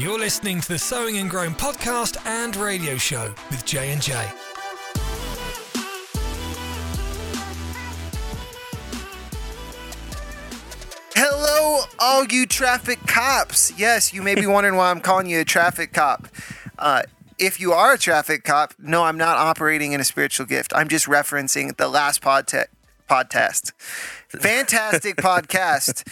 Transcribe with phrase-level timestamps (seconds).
[0.00, 4.14] You're listening to the Sowing and Growing podcast and radio show with J and J.
[11.14, 13.78] Hello, all you traffic cops.
[13.78, 16.28] Yes, you may be wondering why I'm calling you a traffic cop.
[16.78, 17.02] Uh,
[17.38, 20.72] if you are a traffic cop, no, I'm not operating in a spiritual gift.
[20.74, 22.68] I'm just referencing the last podte-
[23.06, 23.72] podcast.
[24.28, 26.04] Fantastic podcast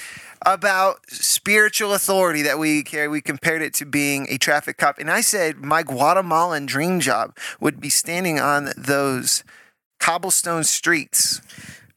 [0.43, 3.09] about spiritual authority that we carry.
[3.09, 4.99] We compared it to being a traffic cop.
[4.99, 9.45] And I said my Guatemalan dream job would be standing on those
[9.99, 11.41] cobblestone streets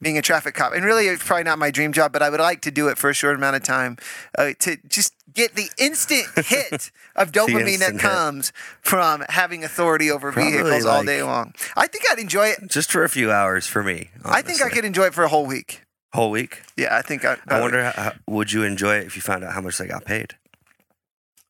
[0.00, 0.74] being a traffic cop.
[0.74, 2.98] And really, it's probably not my dream job, but I would like to do it
[2.98, 3.96] for a short amount of time
[4.36, 8.10] uh, to just get the instant hit of dopamine that instant hit.
[8.10, 11.54] comes from having authority over Probably vehicles all day long.
[11.76, 12.68] I think I'd enjoy it.
[12.68, 14.10] Just for a few hours for me.
[14.24, 15.82] I think I could enjoy it for a whole week.
[16.14, 16.62] Whole week.
[16.76, 17.36] Yeah, I think I.
[17.48, 19.86] I wonder, how, how- would you enjoy it if you found out how much they
[19.86, 20.34] got paid?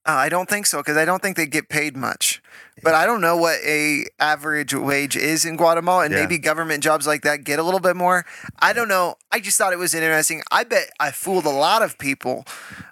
[0.04, 2.42] Uh, I don't think so because I don't think they get paid much.
[2.82, 6.20] But I don't know what a average wage is in Guatemala, and Yeah.
[6.20, 8.24] maybe government jobs like that get a little bit more.
[8.60, 9.16] I don't know.
[9.30, 10.42] I just thought it was interesting.
[10.50, 12.44] I bet I fooled a lot of people,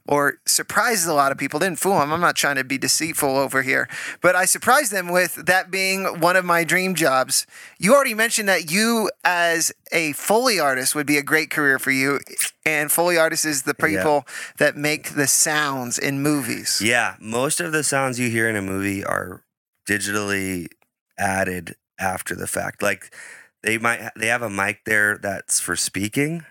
[0.06, 1.58] or surprised a lot of people.
[1.58, 2.12] Didn't fool them.
[2.12, 3.88] I'm not trying to be deceitful over here,
[4.20, 7.46] but I surprised them with that being one of my dream jobs.
[7.78, 11.90] You already mentioned that you, as a foley artist, would be a great career for
[11.90, 12.20] you.
[12.66, 14.26] And foley artists is the people
[14.58, 16.80] that make the sounds in movies.
[16.84, 19.44] Yeah, most of the sounds you hear in a movie are
[19.88, 20.68] digitally
[21.18, 22.82] added after the fact.
[22.82, 23.14] Like
[23.62, 26.44] they might they have a mic there that's for speaking,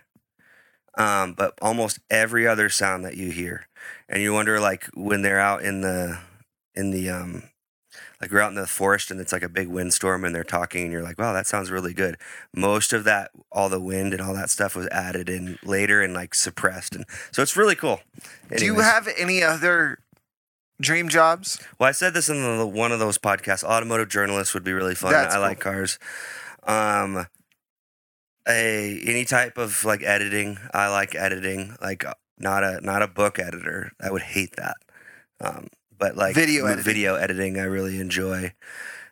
[0.97, 3.67] um, but almost every other sound that you hear,
[4.07, 6.19] and you wonder like when they're out in the
[6.75, 7.43] in the um
[8.21, 10.83] like we're out in the forest and it's like a big windstorm and they're talking
[10.83, 12.17] and you're like wow that sounds really good.
[12.53, 16.13] Most of that all the wind and all that stuff was added in later and
[16.13, 18.01] like suppressed and so it's really cool.
[18.55, 19.99] Do you have any other
[20.81, 21.59] dream jobs?
[21.77, 23.63] Well, I said this in the, one of those podcasts.
[23.63, 25.11] Automotive journalist would be really fun.
[25.11, 25.47] That's I cool.
[25.47, 25.99] like cars.
[26.63, 27.27] Um,
[28.47, 30.57] a any type of like editing.
[30.73, 31.75] I like editing.
[31.81, 33.91] Like uh, not a not a book editor.
[34.01, 34.77] I would hate that.
[35.41, 35.67] Um,
[35.97, 36.83] but like Video editing.
[36.83, 38.53] video editing, I really enjoy.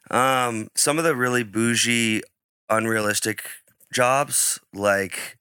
[0.10, 2.22] Um, some of the really bougie,
[2.70, 3.50] unrealistic
[3.92, 5.38] jobs, like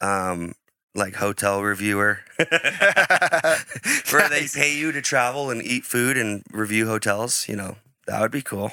[0.00, 0.54] um,
[0.96, 7.46] like hotel reviewer, where they pay you to travel and eat food and review hotels.
[7.48, 7.76] You know,
[8.06, 8.72] that would be cool.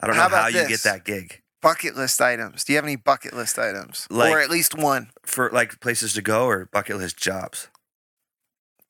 [0.00, 0.68] I don't know How how, you this?
[0.68, 2.62] get that gig bucket list items.
[2.64, 6.12] Do you have any bucket list items, Like- or at least one for like places
[6.14, 7.68] to go or bucket list jobs.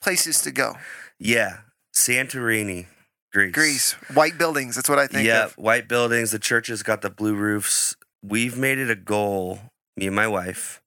[0.02, 0.74] places to go?
[1.18, 1.60] Yeah,
[1.94, 2.86] Santorini,
[3.32, 3.52] Greece.
[3.52, 4.76] Greece, white buildings.
[4.76, 5.54] That's what I think yeah, of.
[5.54, 6.30] white buildings.
[6.30, 7.96] The churches got the blue roofs.
[8.22, 9.60] We've made it a goal,
[9.96, 10.82] me and my wife,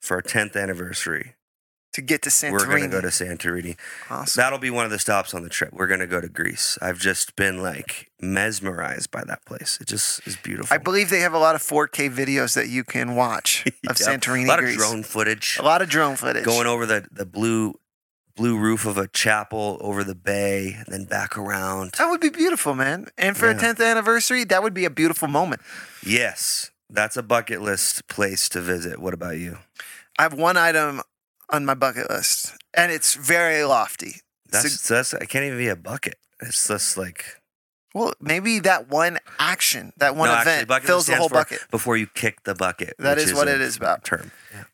[0.00, 1.34] for our tenth anniversary.
[1.94, 2.52] To get to Santorini.
[2.52, 3.76] We're gonna go to Santorini.
[4.08, 4.40] awesome.
[4.40, 5.72] That'll be one of the stops on the trip.
[5.72, 6.78] We're gonna go to Greece.
[6.80, 9.76] I've just been like mesmerized by that place.
[9.80, 10.72] It just is beautiful.
[10.72, 14.20] I believe they have a lot of 4K videos that you can watch of Yep.
[14.20, 14.74] Santorini, a lot Greece.
[14.76, 15.56] of drone footage.
[15.58, 16.44] a lot of drone footage.
[16.44, 17.74] going over the, the blue
[18.36, 21.92] blue roof of a chapel over the bay and then back around.
[21.98, 23.08] That would be beautiful, man.
[23.18, 25.60] And for a 10th anniversary, that would be a beautiful moment.
[26.06, 28.98] Yes, that's a bucket list place to visit.
[28.98, 29.58] What about you?
[30.18, 31.00] I have one item
[31.48, 34.16] on my bucket list, and it's very lofty.
[34.50, 36.16] That's that's I can't even be a bucket.
[36.40, 37.24] It's just like
[37.94, 41.60] Well, maybe that one action, that one no, event bucket fills the whole bucket.
[41.70, 42.94] before you kick the bucket.
[42.98, 44.04] That which is what it is about.
[44.04, 44.30] Term.
[44.52, 44.64] Yeah.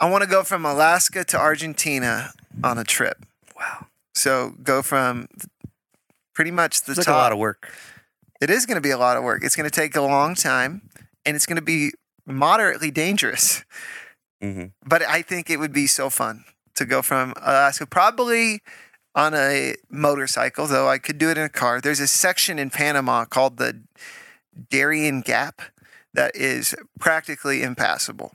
[0.00, 3.24] I want to go from Alaska to Argentina on a trip.
[3.56, 5.28] Wow, So go from
[6.34, 7.14] pretty much the it's like top.
[7.14, 7.72] a lot of work.
[8.40, 9.44] it is going to be a lot of work.
[9.44, 10.82] It's going to take a long time,
[11.24, 11.92] and it's going to be
[12.26, 13.64] moderately dangerous.
[14.40, 18.60] hmm But I think it would be so fun to go from Alaska, probably
[19.14, 21.80] on a motorcycle, though I could do it in a car.
[21.80, 23.80] There's a section in Panama called the
[24.70, 25.62] Darien Gap
[26.14, 28.34] that is practically impassable.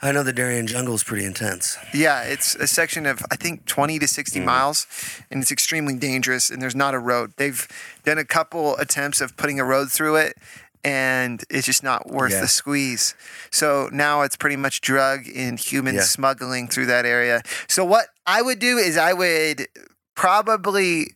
[0.00, 1.76] I know the Darien jungle is pretty intense.
[1.92, 4.44] Yeah, it's a section of I think 20 to 60 Mhm.
[4.44, 4.86] miles,
[5.30, 6.50] and it's extremely dangerous.
[6.50, 7.32] And there's not a road.
[7.36, 7.66] They've
[8.04, 10.36] done a couple attempts of putting a road through it,
[10.84, 12.40] and it's just not worth Yeah.
[12.42, 13.14] the squeeze.
[13.50, 16.02] So now it's pretty much drug and human Yeah.
[16.02, 17.42] smuggling through that area.
[17.68, 19.68] So what I would do is I would
[20.14, 21.14] probably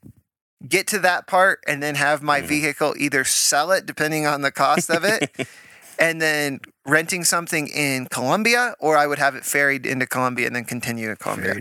[0.69, 2.47] get to that part and then have my Mhm.
[2.47, 5.31] vehicle either sell it depending on the cost of it
[5.99, 10.57] and then renting something in Colombia, or I would have it ferried into Colombia and
[10.57, 11.55] then continue to Colombia.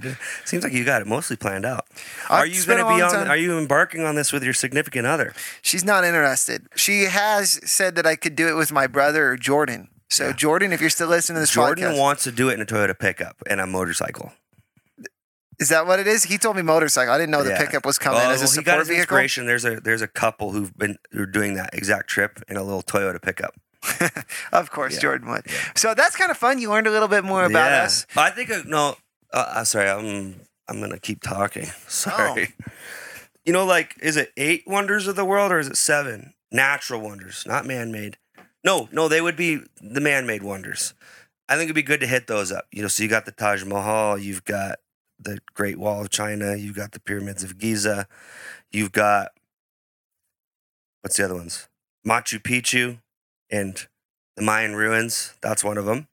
[0.46, 1.86] Seems like you got it mostly planned out.
[2.30, 3.12] I've Are you going to be on?
[3.12, 5.34] time- Are you embarking on this with your significant other?
[5.62, 6.68] She's not interested.
[6.76, 9.90] She has said that I could do it with my brother Jordan.
[10.10, 10.34] So Yeah.
[10.34, 12.66] Jordan, if you're still listening to this Jordan podcast, wants to do it in a
[12.66, 14.34] Toyota pickup and a motorcycle.
[15.60, 16.24] Is that what it is?
[16.24, 17.14] He told me motorcycle.
[17.14, 17.60] I didn't know the Yeah.
[17.60, 19.46] pickup was coming Well, as a well, he got support his vehicle.
[19.46, 22.64] There's a there's a couple who've been who are doing that exact trip in a
[22.64, 23.54] little Toyota pickup.
[24.52, 25.02] Of course, Yeah.
[25.02, 25.46] Jordan would.
[25.76, 26.60] So that's kind of fun.
[26.60, 27.84] You learned a little bit more about yeah.
[27.84, 28.06] us.
[28.16, 28.96] I think uh, no.
[29.34, 31.66] Uh, uh, sorry, I'm I'm gonna keep talking.
[31.88, 32.54] Sorry.
[32.62, 32.72] Oh.
[33.46, 37.02] You know, like, is it eight wonders of the world or is it seven natural
[37.02, 38.18] wonders, not man-made?
[38.64, 40.94] No, no, they would be the man-made wonders.
[41.50, 42.66] I think it'd be good to hit those up.
[42.72, 44.80] You know, so you got the Taj Mahal, you've got
[45.20, 48.08] the Great Wall of China, you've got the pyramids of Giza,
[48.72, 49.32] you've got
[51.02, 51.68] what's the other ones?
[52.08, 53.00] Machu Picchu
[53.52, 53.88] and
[54.36, 55.34] the Mayan ruins.
[55.42, 56.08] That's one of them.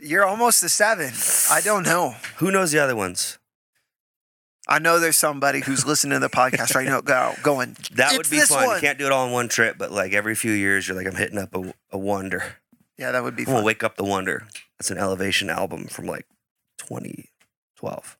[0.00, 1.12] You're almost the seven.
[1.50, 2.14] I don't know.
[2.36, 3.38] Who knows the other ones?
[4.66, 8.30] I know there's somebody who's listening to the podcast right now go, going, That would
[8.30, 8.66] be fun.
[8.66, 10.96] one." You can't do it all in one trip, but like every few years, you're
[10.96, 12.56] like, I'm hitting up a, a wonder.
[12.96, 13.62] Yeah, that would be fun.
[13.62, 14.46] wake up the wonder.
[14.78, 16.26] That's an elevation album from like
[16.78, 18.16] 2012.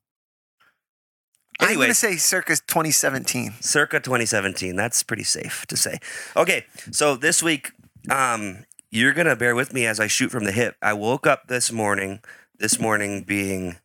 [1.60, 3.54] I'm going Anyway, to say circa 2017.
[3.60, 4.76] circa 2017.
[4.76, 5.98] That's pretty safe to say.
[6.36, 7.72] Okay, so this week,
[8.10, 10.76] um, you're gonna bear with me as I shoot from the hip.
[10.82, 12.20] I woke up this morning.
[12.58, 13.76] This morning being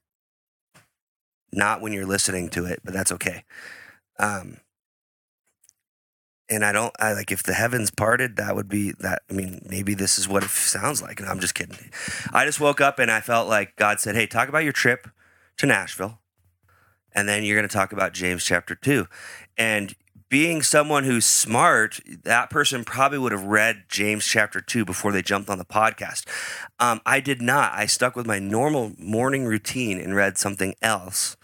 [1.52, 3.44] not when you're listening to it, but that's okay.
[4.20, 4.58] Um,
[6.48, 6.94] and I don't.
[7.00, 9.24] I like if the heavens parted, that would be that.
[9.30, 11.20] I mean, maybe this is what it sounds like.
[11.20, 11.90] And I'm just kidding.
[12.32, 15.08] I just woke up and I felt like God said, "Hey, talk about your trip
[15.58, 16.20] to Nashville."
[17.14, 19.08] and then you're going to talk about James chapter 2.
[19.58, 19.96] And
[20.30, 25.24] being someone who's smart, that person probably would have read James chapter 2 before they
[25.24, 26.26] jumped on the podcast.
[26.80, 27.74] Um, I did not.
[27.74, 31.36] I stuck with my normal morning routine and read something else.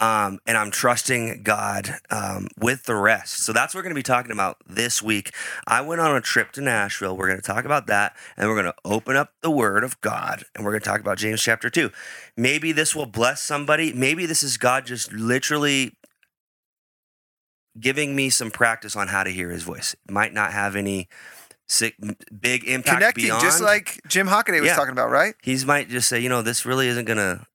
[0.00, 3.42] Um, and I'm trusting God um, with the rest.
[3.44, 5.32] So that's what we're going to be talking about this week.
[5.66, 7.16] I went on a trip to Nashville.
[7.16, 10.00] We're going to talk about that, and we're going to open up the Word of
[10.00, 11.90] God, and we're going to talk about James chapter 2.
[12.36, 13.92] Maybe this will bless somebody.
[13.92, 15.96] Maybe this is God just literally
[17.80, 19.94] giving me some practice on how to hear his voice.
[20.06, 21.08] It might not have any
[21.66, 21.94] sick,
[22.40, 23.42] big impact Connecting, beyond.
[23.42, 24.76] just like Jim Hockaday was Yeah.
[24.76, 25.34] talking about, right?
[25.42, 27.46] He might just say, you know, this really isn't going to.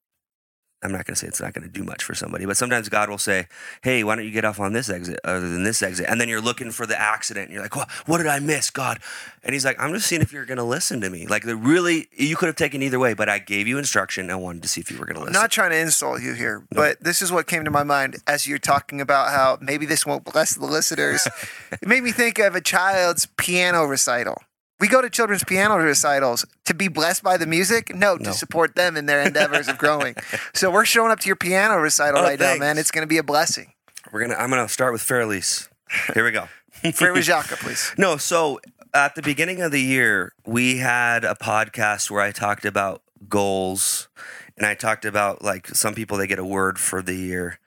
[0.84, 2.90] I'm not going to say it's not going to do much for somebody, but sometimes
[2.90, 3.48] God will say,
[3.82, 6.28] "Hey, why don't you get off on this exit other than this exit?" And then
[6.28, 7.90] you're looking for the accident, and you're like, "What?
[8.06, 9.00] What did I miss, God?"
[9.44, 11.26] And He's like, "I'm just seeing if you're going to listen to me.
[11.28, 14.30] Like, the really, you could have taken either way, but I gave you instruction.
[14.30, 15.36] I wanted to see if you were going to listen.
[15.36, 17.84] I'm listen." not trying to insult you here, but this is what came to my
[17.84, 21.28] mind as you're talking about how maybe this won't bless the listeners.
[21.72, 24.42] it made me think of a child's piano recital.
[24.84, 27.96] We go to children's piano recitals to be blessed by the music?
[27.96, 28.26] No, No.
[28.26, 30.14] to support them in their endeavors of growing.
[30.54, 32.78] So we're showing up to your piano recital Oh, right now, man.
[32.78, 33.72] It's going to be a blessing.
[34.12, 34.36] We're gonna.
[34.36, 35.70] I'm gonna start with Für Elise.
[36.14, 36.50] Here we go.
[36.94, 37.94] Frere Jacques, please.
[37.98, 38.60] No, so
[38.94, 44.10] at the beginning of the year, we had a podcast where I talked about goals
[44.58, 47.58] and I talked about like some people they get a word for the year.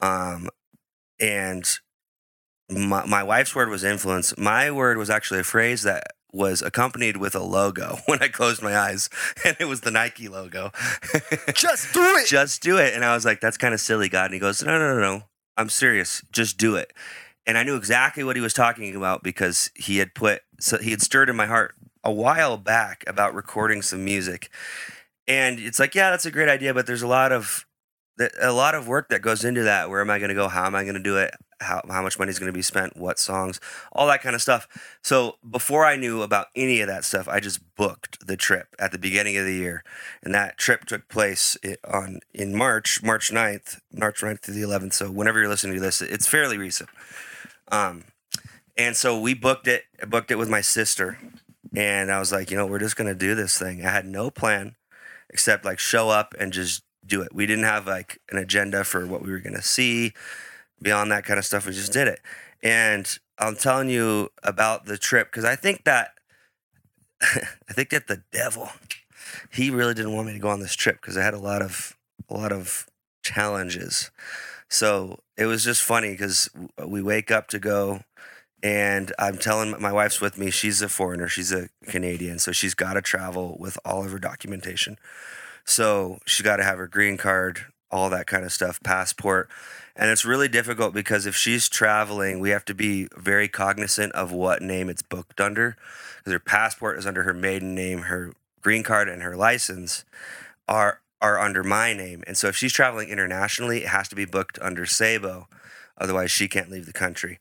[0.00, 0.48] Um
[1.20, 1.64] and
[2.70, 4.38] my, my wife's word was influence.
[4.38, 8.62] My word was actually a phrase that was accompanied with a logo when I closed
[8.62, 9.08] my eyes,
[9.44, 10.70] and it was the Nike logo.
[11.54, 12.26] Just do it.
[12.26, 12.94] just do it.
[12.94, 14.26] And I was like, that's kind of silly, God.
[14.26, 15.22] And he goes, no, no, no, no.
[15.56, 16.22] I'm serious.
[16.32, 16.92] Just do it.
[17.46, 20.90] And I knew exactly what he was talking about because he had put, so he
[20.90, 21.74] had stirred in my heart
[22.04, 24.50] a while back about recording some music.
[25.28, 27.66] And it's like, yeah, that's a great idea, but there's a lot of,
[28.40, 29.88] a lot of work that goes into that.
[29.88, 30.48] Where am I going to go?
[30.48, 31.34] How am I going to do it?
[31.60, 32.96] How, how much money is going to be spent?
[32.96, 33.60] What songs?
[33.92, 34.66] All that kind of stuff.
[35.02, 38.92] So before I knew about any of that stuff, I just booked the trip at
[38.92, 39.84] the beginning of the year.
[40.22, 41.56] And that trip took place
[41.88, 44.92] on in March, March 9th, March 9th through the 11th.
[44.94, 46.90] So whenever you're listening to this, it's fairly recent.
[47.70, 48.04] Um,
[48.76, 51.18] and so we booked it, I booked it with my sister.
[51.74, 53.84] And I was like, you know, we're just going to do this thing.
[53.84, 54.76] I had no plan
[55.30, 57.34] except like show up and just do it.
[57.34, 60.12] We didn't have like an agenda for what we were going to see
[60.80, 61.66] beyond that kind of stuff.
[61.66, 62.20] We just did it.
[62.62, 66.12] And I'm telling you about the trip because I think that
[67.22, 68.70] I think that the devil
[69.50, 71.62] he really didn't want me to go on this trip because I had a lot
[71.62, 71.96] of
[72.28, 72.86] a lot of
[73.22, 74.10] challenges.
[74.68, 76.48] So it was just funny because
[76.84, 78.00] we wake up to go,
[78.62, 80.50] and I'm telling my wife's with me.
[80.50, 81.28] She's a foreigner.
[81.28, 84.96] She's a Canadian, so she's got to travel with all of her documentation.
[85.64, 89.48] So she's got to have her green card, all that kind of stuff, passport.
[89.94, 94.32] And it's really difficult because if she's traveling, we have to be very cognizant of
[94.32, 95.76] what name it's booked under.
[96.18, 100.04] Because her passport is under her maiden name, her green card and her license
[100.66, 102.24] are are under my name.
[102.26, 105.46] And so if she's traveling internationally, it has to be booked under Sabo.
[105.96, 107.38] Otherwise, she can't leave the country.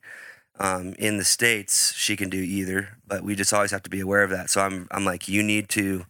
[0.60, 4.00] Um, in the states, she can do either, but we just always have to be
[4.00, 4.52] aware of that.
[4.52, 6.06] So I'm I'm like, you need to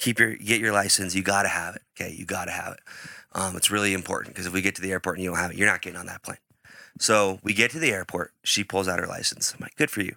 [0.00, 1.14] keep your get your license.
[1.14, 1.82] You got to have it.
[1.94, 2.80] Okay, you got to have it.
[3.32, 5.52] Um, it's really important because if we get to the airport and you don't have
[5.52, 6.38] it, you're not getting on that plane.
[6.98, 8.32] So we get to the airport.
[8.42, 9.54] She pulls out her license.
[9.54, 10.16] I'm like, good for you.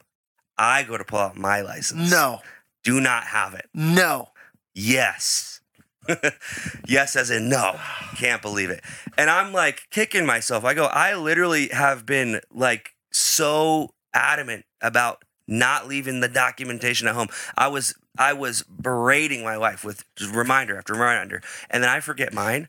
[0.58, 2.10] I go to pull out my license.
[2.10, 2.42] No.
[2.84, 3.70] Do not have it.
[3.74, 4.30] No.
[4.74, 5.62] Yes.
[6.88, 7.80] yes, as in no.
[8.18, 8.84] Can't believe it.
[9.18, 10.66] And I'm like kicking myself.
[10.66, 17.16] I go, I literally have been like so adamant about not leaving the documentation at
[17.16, 17.28] home.
[17.56, 21.41] I was I was berating my wife with just reminder after reminder.
[21.70, 22.67] And then I forget mine.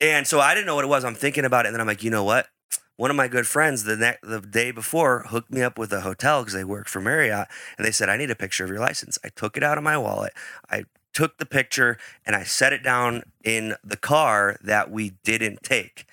[0.00, 1.04] And so I didn't know what it was.
[1.04, 2.48] I'm thinking about it, and then I'm like, you know what?
[2.96, 6.00] One of my good friends the ne- the day before hooked me up with a
[6.00, 8.80] hotel because they worked for Marriott, and they said I need a picture of your
[8.80, 9.18] license.
[9.24, 10.32] I took it out of my wallet.
[10.70, 10.84] I
[11.14, 16.06] took the picture and I set it down in the car that we didn't take.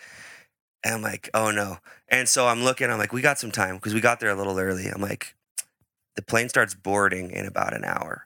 [0.83, 1.77] And I'm like, oh no.
[2.07, 4.35] And so I'm looking, I'm like, we got some time because we got there a
[4.35, 4.87] little early.
[4.87, 5.35] I'm like,
[6.15, 8.25] the plane starts boarding in about an hour.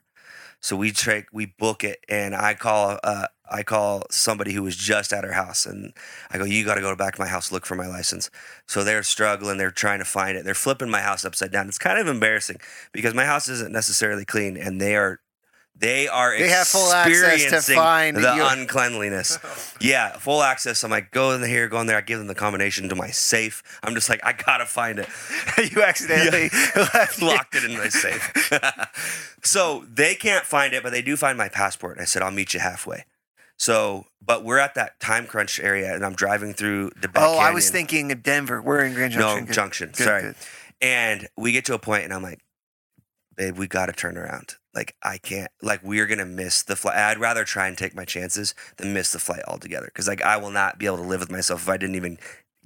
[0.60, 4.76] So we take we book it, and I call uh, I call somebody who was
[4.76, 5.92] just at her house, and
[6.30, 8.30] I go, "You got to go back to my house, look for my license."
[8.66, 11.68] So they're struggling, they're trying to find it, they're flipping my house upside down.
[11.68, 12.58] It's kind of embarrassing
[12.92, 15.20] because my house isn't necessarily clean, and they are
[15.80, 19.38] they are They have full access to experiencing find the your- uncleanliness.
[19.80, 20.84] yeah, full access.
[20.84, 21.96] I'm like, go in here, go in there.
[21.96, 23.62] I give them the combination to my safe.
[23.82, 25.08] I'm just like, I gotta find it.
[25.74, 26.50] you accidentally
[27.26, 28.30] locked it in my safe.
[29.42, 31.92] so they can't find it, but they do find my passport.
[31.96, 33.04] And I said, I'll meet you halfway.
[33.56, 37.08] So, but we're at that time crunch area, and I'm driving through the.
[37.08, 38.62] Back Oh, I was thinking of Denver.
[38.62, 39.40] We're in Grand Junction.
[39.40, 39.54] No, Good.
[39.54, 39.88] Junction.
[39.88, 40.22] Good, sorry.
[40.22, 40.34] good.
[40.80, 42.40] And we get to a point, and I'm like,
[43.40, 44.56] babe, we got to turn around.
[44.74, 46.98] Like, I can't, like, we're to miss the flight.
[46.98, 49.90] I'd rather try and take my chances than miss the flight altogether.
[49.94, 52.18] Cause, like, I will not be able to live with myself if I didn't even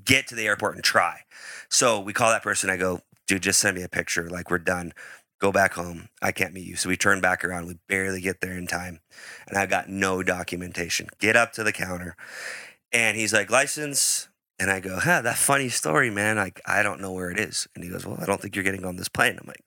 [0.05, 1.21] get to the airport and try.
[1.69, 2.71] So we call that person.
[2.71, 4.29] I go, dude, just send me a picture.
[4.29, 4.95] Like, we're done.
[5.41, 6.09] Go back home.
[6.21, 6.75] I can't meet you.
[6.75, 7.69] So we turn back around.
[7.69, 8.99] We barely get there in time.
[9.47, 11.07] And I've got no documentation.
[11.21, 12.17] Get up to the counter.
[12.93, 14.29] And he's like, license.
[14.59, 16.37] And I go, huh, that funny story, man.
[16.37, 17.69] Like, I don't know where it is.
[17.77, 19.39] And he goes, well, I don't think you're getting on this plane.
[19.41, 19.63] I'm like,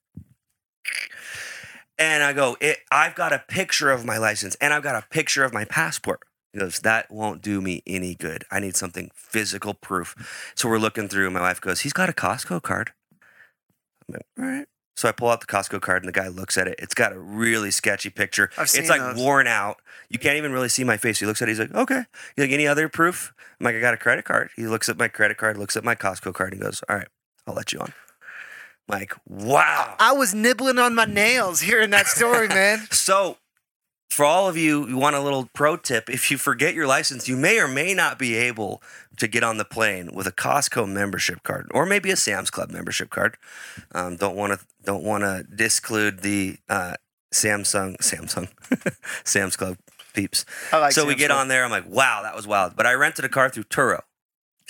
[2.00, 5.06] and I go, it, I've got a picture of my license and I've got a
[5.10, 6.22] picture of my passport.
[6.54, 8.46] He goes, that won't do me any good.
[8.50, 10.54] I need something physical proof.
[10.56, 11.30] So we're looking through.
[11.32, 12.92] My wife goes, he's got a Costco card.
[14.08, 14.68] I'm like, all right.
[14.96, 16.76] So I pull out the Costco card and the guy looks at it.
[16.80, 18.50] It's got a really sketchy picture.
[18.58, 19.18] I've seen it's like those.
[19.18, 19.78] worn out.
[20.10, 21.20] You can't even really see my face.
[21.20, 21.52] He looks at it.
[21.52, 22.06] He's like, okay.
[22.36, 23.32] He's like, any other proof?
[23.60, 24.50] I'm like, I got a credit card.
[24.56, 27.08] He looks at my credit card, looks at my Costco card, and goes, all right,
[27.46, 27.94] I'll let you on.
[28.90, 29.96] I'm like, wow.
[30.00, 32.88] I was nibbling on my nails hearing that story, man.
[32.92, 33.38] So,
[34.10, 36.10] for all of you, you want a little pro tip.
[36.10, 38.82] If you forget your license, you may or may not be able
[39.18, 42.72] to get on the plane with a Costco membership card, or maybe a Sam's Club
[42.72, 43.38] membership card.
[43.92, 46.96] Um, don't want to don't want to disclude the uh,
[47.34, 48.48] Samsung Samsung
[49.26, 49.78] Sam's Club
[50.14, 50.46] peeps.
[50.72, 51.42] I like so we get Club.
[51.42, 51.64] on there.
[51.66, 52.76] I'm like, wow, that was wild.
[52.76, 54.02] But I rented a car through Turo.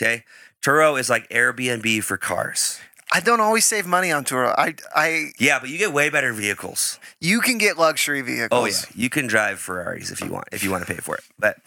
[0.01, 0.23] Okay,
[0.63, 2.79] Turo is like Airbnb for cars.
[3.11, 4.53] I don't always save money on Turo.
[4.57, 6.99] I, I, Yeah, but you get way better vehicles.
[7.21, 8.61] you can get luxury vehicles.
[8.61, 11.15] Oh yeah, you can drive Ferraris if you want, if you want to pay for
[11.15, 11.23] it.
[11.39, 11.57] But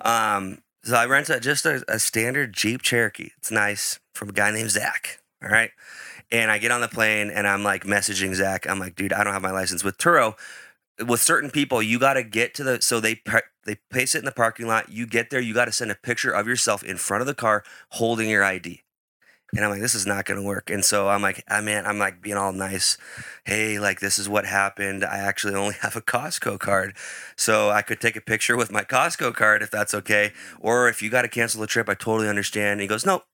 [0.00, 3.30] um, so I rent a, just a, a standard Jeep Cherokee.
[3.38, 5.20] It's nice from a guy named Zach.
[5.42, 5.70] All right,
[6.30, 8.68] and I get on the plane and I'm like messaging Zach.
[8.68, 10.34] I'm like, dude, I don't have my license with Turo.
[11.06, 14.18] With certain people, you got to get to the so they par- they place it
[14.18, 14.90] in the parking lot.
[14.90, 17.34] You get there, you got to send a picture of yourself in front of the
[17.34, 18.82] car holding your ID.
[19.54, 20.70] And I'm like, this is not going to work.
[20.70, 22.96] And so I'm like, I mean, I'm like being all nice.
[23.44, 25.04] Hey, like this is what happened.
[25.04, 26.94] I actually only have a Costco card,
[27.36, 30.32] so I could take a picture with my Costco card if that's okay.
[30.60, 32.72] Or if you got to cancel the trip, I totally understand.
[32.72, 33.24] And he goes, nope.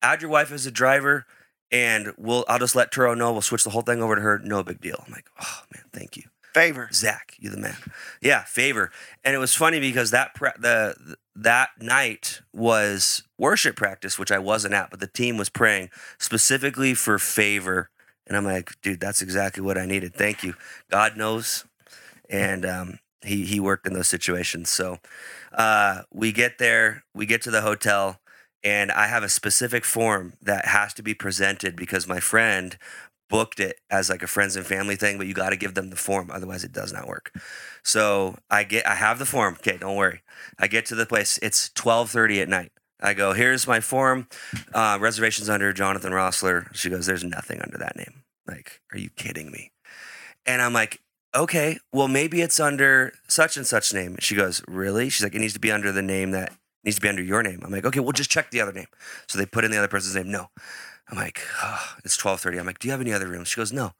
[0.00, 1.26] Add your wife as a driver,
[1.72, 2.44] and we'll.
[2.48, 3.32] I'll just let Turo know.
[3.32, 4.38] We'll switch the whole thing over to her.
[4.38, 5.02] No big deal.
[5.04, 6.22] I'm like, oh man, thank you.
[6.58, 6.88] Favor.
[6.92, 7.76] Zach, you the man.
[8.20, 8.90] Yeah, favor.
[9.22, 14.40] And it was funny because that pra- the that night was worship practice, which I
[14.40, 17.90] wasn't at, but the team was praying specifically for favor.
[18.26, 20.16] And I'm like, dude, that's exactly what I needed.
[20.16, 20.54] Thank you.
[20.90, 21.64] God knows,
[22.28, 24.68] and um, he he worked in those situations.
[24.68, 24.98] So
[25.52, 28.18] uh, we get there, we get to the hotel,
[28.64, 32.76] and I have a specific form that has to be presented because my friend
[33.28, 35.90] booked it as like a friends and family thing, but you got to give them
[35.90, 37.32] the form, otherwise it does not work.
[37.84, 39.54] So I get, I have the form.
[39.54, 40.22] Okay, don't worry.
[40.58, 41.38] I get to the place.
[41.42, 42.72] It's twelve thirty at night.
[43.00, 44.28] I go, here's my form.
[44.74, 46.74] Uh, reservations under Jonathan Rossler.
[46.74, 48.24] She goes, there's nothing under that name.
[48.46, 49.70] Like, are you kidding me?
[50.46, 51.00] And I'm like,
[51.36, 54.16] okay, well maybe it's under such and such name.
[54.18, 55.10] She goes, really?
[55.10, 57.42] She's like, it needs to be under the name that needs to be under your
[57.42, 57.60] name.
[57.62, 58.86] I'm like, okay, well just check the other name.
[59.28, 60.30] So they put in the other person's name.
[60.30, 60.48] No.
[61.08, 62.60] I'm like, oh, it's 12:30.
[62.60, 63.48] I'm like, do you have any other rooms?
[63.48, 63.86] She goes, no.
[63.86, 63.92] I'm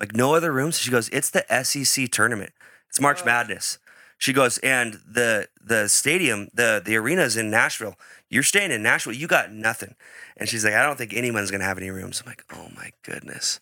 [0.00, 0.78] like, no other rooms?
[0.78, 2.52] She goes, it's the SEC tournament.
[2.88, 3.78] It's March Madness.
[4.18, 7.96] She goes, and the the stadium, the the arena's in Nashville.
[8.30, 9.12] You're staying in Nashville.
[9.12, 9.94] You got nothing.
[10.36, 12.22] And she's like, I don't think anyone's gonna have any rooms.
[12.22, 13.60] I'm like, oh my goodness.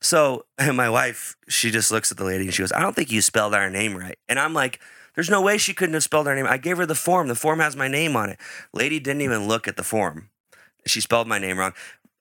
[0.00, 2.94] So and my wife, she just looks at the lady and she goes, I don't
[2.94, 4.18] think you spelled our name right.
[4.28, 4.80] And I'm like,
[5.14, 6.46] there's no way she couldn't have spelled our name.
[6.46, 7.28] I gave her the form.
[7.28, 8.38] The form has my name on it.
[8.72, 10.28] Lady didn't even look at the form.
[10.86, 11.72] She spelled my name wrong.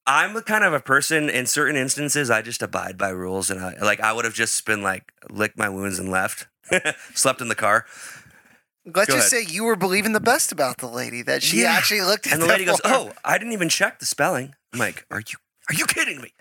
[0.05, 3.59] I'm the kind of a person in certain instances I just abide by rules and
[3.59, 6.47] I like I would have just been like licked my wounds and left.
[7.13, 7.85] Slept in the car.
[8.85, 11.71] Let's Go just say you were believing the best about the lady that she Yeah.
[11.71, 14.79] actually looked at And the lady goes, "Oh, I didn't even check the spelling." I'm
[14.79, 15.37] like, "Are you
[15.69, 16.33] are you kidding me?"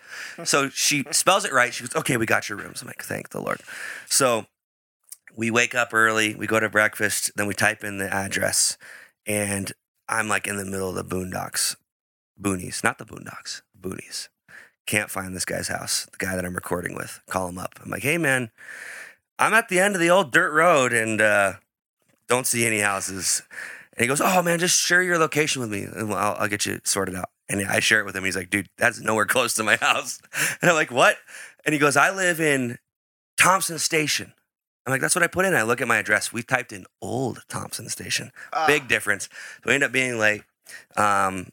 [0.44, 1.72] So she spells it right.
[1.72, 3.60] She goes, "Okay, we got your rooms." I'm like, "Thank the Lord."
[4.08, 4.46] So
[5.36, 8.76] we wake up early, we go to breakfast, then we type in the address,
[9.24, 9.72] and
[10.08, 11.76] I'm like in the middle of the boondocks,
[12.42, 14.28] boonies, not the boondocks, boonies.
[14.86, 17.20] Can't find this guy's house, the guy that I'm recording with.
[17.30, 17.78] Call him up.
[17.82, 18.50] I'm like, "Hey, man,
[19.38, 21.54] I'm at the end of the old dirt road and uh,
[22.28, 23.42] don't see any houses."
[23.96, 26.66] And he goes, "Oh man, just share your location with me, and I'll, I'll get
[26.66, 28.24] you sorted out." And I share it with him.
[28.24, 30.20] He's like, "Dude, that's nowhere close to my house."
[30.60, 31.16] And I'm like, "What?"
[31.64, 32.78] And he goes, "I live in
[33.38, 34.32] Thompson Station."
[34.84, 36.32] I'm like, "That's what I put in." I look at my address.
[36.32, 38.32] We typed in old Thompson Station.
[38.52, 38.66] Ah.
[38.66, 39.28] Big difference.
[39.62, 40.42] So we end up being late.
[40.96, 41.50] Um,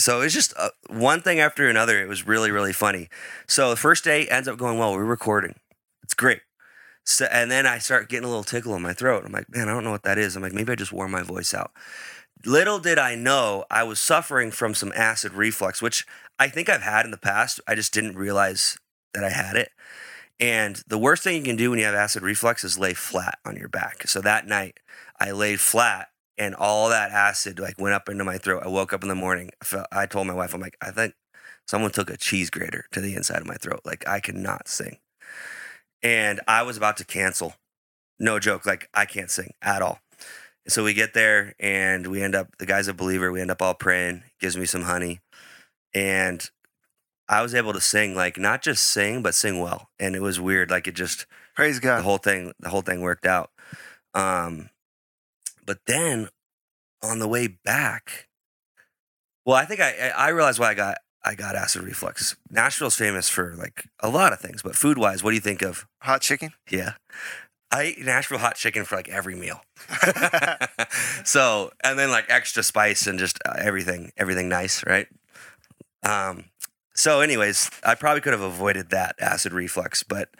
[0.00, 2.00] so it's just uh, one thing after another.
[2.02, 3.08] It was really, really funny.
[3.46, 4.92] So the first day ends up going well.
[4.92, 5.54] We're recording.
[6.02, 6.40] It's great.
[7.04, 9.24] So, and then I start getting a little tickle in my throat.
[9.24, 10.36] I'm like, man, I don't know what that is.
[10.36, 11.72] I'm like, maybe I just wore my voice out.
[12.44, 16.06] Little did I know I was suffering from some acid reflux, which
[16.38, 17.60] I think I've had in the past.
[17.66, 18.78] I just didn't realize
[19.14, 19.70] that I had it.
[20.38, 23.38] And the worst thing you can do when you have acid reflux is lay flat
[23.44, 24.06] on your back.
[24.06, 24.78] So that night,
[25.18, 28.62] I laid flat and all that acid like went up into my throat.
[28.64, 29.50] I woke up in the morning.
[29.60, 31.14] I, felt, I told my wife, I'm like, I think
[31.66, 33.80] someone took a cheese grater to the inside of my throat.
[33.84, 34.98] Like I could not sing.
[36.02, 37.54] And I was about to cancel.
[38.18, 38.66] No joke.
[38.66, 40.00] Like I can't sing at all.
[40.68, 43.32] So we get there and we end up, the guy's a believer.
[43.32, 45.20] We end up all praying, gives me some honey.
[45.94, 46.48] And
[47.28, 49.88] I was able to sing, like not just sing, but sing well.
[49.98, 50.70] And it was weird.
[50.70, 51.98] Like it just, Praise God.
[51.98, 53.50] the whole thing the whole thing worked out
[54.14, 54.70] um
[55.68, 56.28] but then
[57.02, 58.26] on the way back
[59.46, 62.36] well i think i i realized why i got i got acid reflux.
[62.50, 65.62] Nashville's famous for like a lot of things but food wise what do you think
[65.62, 66.52] of Hot chicken.
[66.70, 66.94] yeah.
[67.70, 69.60] I eat nashville hot chicken for like every meal.
[71.24, 75.06] So and then like extra spice and just uh, everything everything nice right?
[76.02, 76.44] Um
[76.94, 80.30] so anyways i probably could have avoided that acid reflux but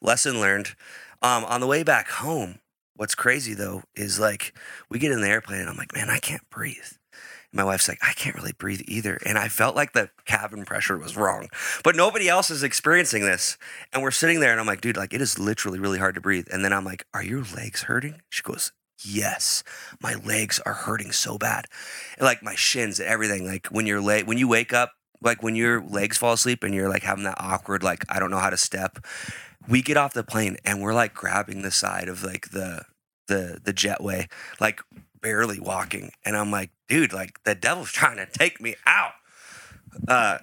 [0.00, 0.74] lesson learned.
[1.22, 2.60] Um on the way back home
[2.98, 4.54] what's crazy though is like
[4.90, 6.92] we get in the airplane and i'm like man i can't breathe
[7.52, 9.18] my wife's like, I can't really breathe either.
[9.24, 11.48] And I felt like the cabin pressure was wrong.
[11.82, 13.56] But nobody else is experiencing this.
[13.92, 16.20] And we're sitting there and I'm like, dude, like it is literally really hard to
[16.20, 16.48] breathe.
[16.52, 18.20] And then I'm like, Are your legs hurting?
[18.28, 19.62] She goes, Yes,
[20.02, 21.66] my legs are hurting so bad.
[22.18, 23.46] And like my shins and everything.
[23.46, 26.74] Like when you're late, when you wake up, like when your legs fall asleep and
[26.74, 28.98] you're like having that awkward, like I don't know how to step.
[29.66, 32.82] We get off the plane and we're like grabbing the side of like the
[33.26, 34.80] the the jetway, like
[35.20, 36.10] barely walking.
[36.24, 39.12] And I'm like, dude, like the devil's trying to take me out.
[40.06, 40.38] Uh,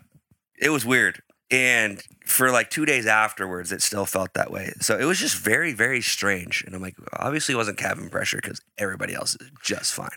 [0.59, 1.21] it was weird.
[1.51, 4.73] And for like two days afterwards, it still felt that way.
[4.81, 6.63] So it was just very, very strange.
[6.65, 10.09] And I'm like, obviously, it wasn't cabin pressure because everybody else is just fine.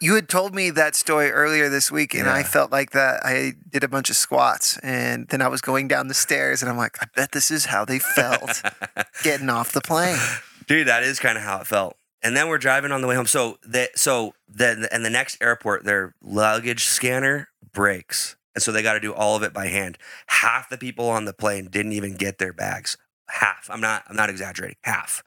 [0.00, 3.54] You had told me that story earlier this week, and I felt like that I
[3.68, 6.76] did a bunch of squats, and then I was going down the stairs, and I'm
[6.76, 8.62] like, I bet this is how they felt
[9.24, 10.18] getting off the plane.
[10.66, 11.96] Dude, that is kind of how it felt.
[12.22, 13.26] And then we're driving on the way home.
[13.26, 18.36] So that so then and the next airport, their luggage scanner breaks.
[18.54, 19.98] And so they got to do all of it by hand.
[20.26, 22.96] Half the people on the plane didn't even get their bags.
[23.28, 23.68] Half.
[23.70, 24.78] I'm not I'm not exaggerating.
[24.82, 25.22] Half.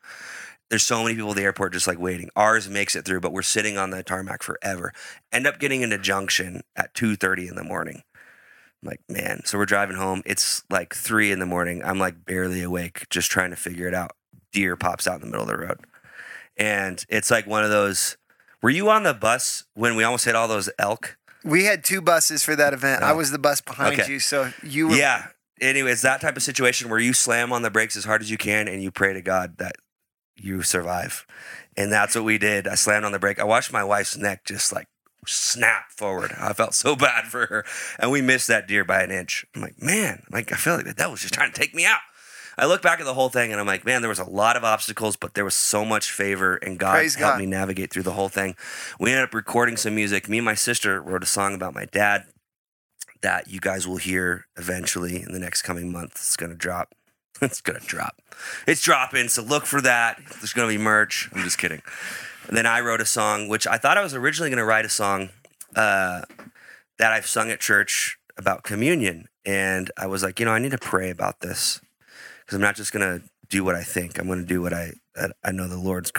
[0.71, 2.29] There's so many people at the airport just like waiting.
[2.35, 4.93] Ours makes it through, but we're sitting on the tarmac forever.
[5.31, 8.03] End up getting into junction at 2:30 in the morning.
[8.81, 9.41] I'm like, man.
[9.45, 10.23] So we're driving home.
[10.25, 11.83] It's like three in the morning.
[11.83, 14.13] I'm like barely awake, just trying to figure it out.
[14.53, 15.79] Deer pops out in the middle of the road.
[16.57, 18.15] And it's like one of those.
[18.61, 21.17] Were you on the bus when we almost hit all those elk?
[21.43, 23.03] We had two buses for that event.
[23.03, 23.15] I Oh.
[23.17, 24.09] was the bus behind Okay.
[24.13, 24.95] you, so you were.
[24.95, 25.27] Yeah.
[25.59, 28.37] Anyways, that type of situation where you slam on the brakes as hard as you
[28.37, 29.75] can and you pray to God that
[30.35, 31.25] you survive.
[31.77, 32.67] And that's what we did.
[32.67, 33.39] I slammed on the brake.
[33.39, 34.87] I watched my wife's neck just like
[35.27, 36.33] snap forward.
[36.39, 37.65] I felt so bad for her.
[37.99, 39.45] And we missed that deer by an inch.
[39.55, 41.99] I'm like, man, like I feel like that was just trying to take me out.
[42.57, 44.57] I look back at the whole thing and I'm like, man, there was a lot
[44.57, 47.39] of obstacles, but there was so much favor and God Praise helped God.
[47.39, 48.55] me navigate through the whole thing.
[48.99, 50.27] We ended up recording some music.
[50.27, 52.25] Me and my sister wrote a song about my dad
[53.21, 56.13] that you guys will hear eventually in the next coming month.
[56.15, 56.93] It's going to drop
[57.41, 58.21] it's gonna drop.
[58.67, 60.21] It's dropping, so look for that.
[60.39, 61.29] There's gonna be merch.
[61.33, 61.81] I'm just kidding.
[62.47, 64.89] And then I wrote a song, which I thought I was originally gonna write a
[64.89, 65.29] song
[65.75, 66.21] uh,
[66.97, 70.71] that I've sung at church about communion, and I was like, you know, I need
[70.71, 71.81] to pray about this
[72.39, 74.17] because I'm not just gonna do what I think.
[74.17, 74.93] I'm gonna do what I
[75.43, 76.11] I know the Lord's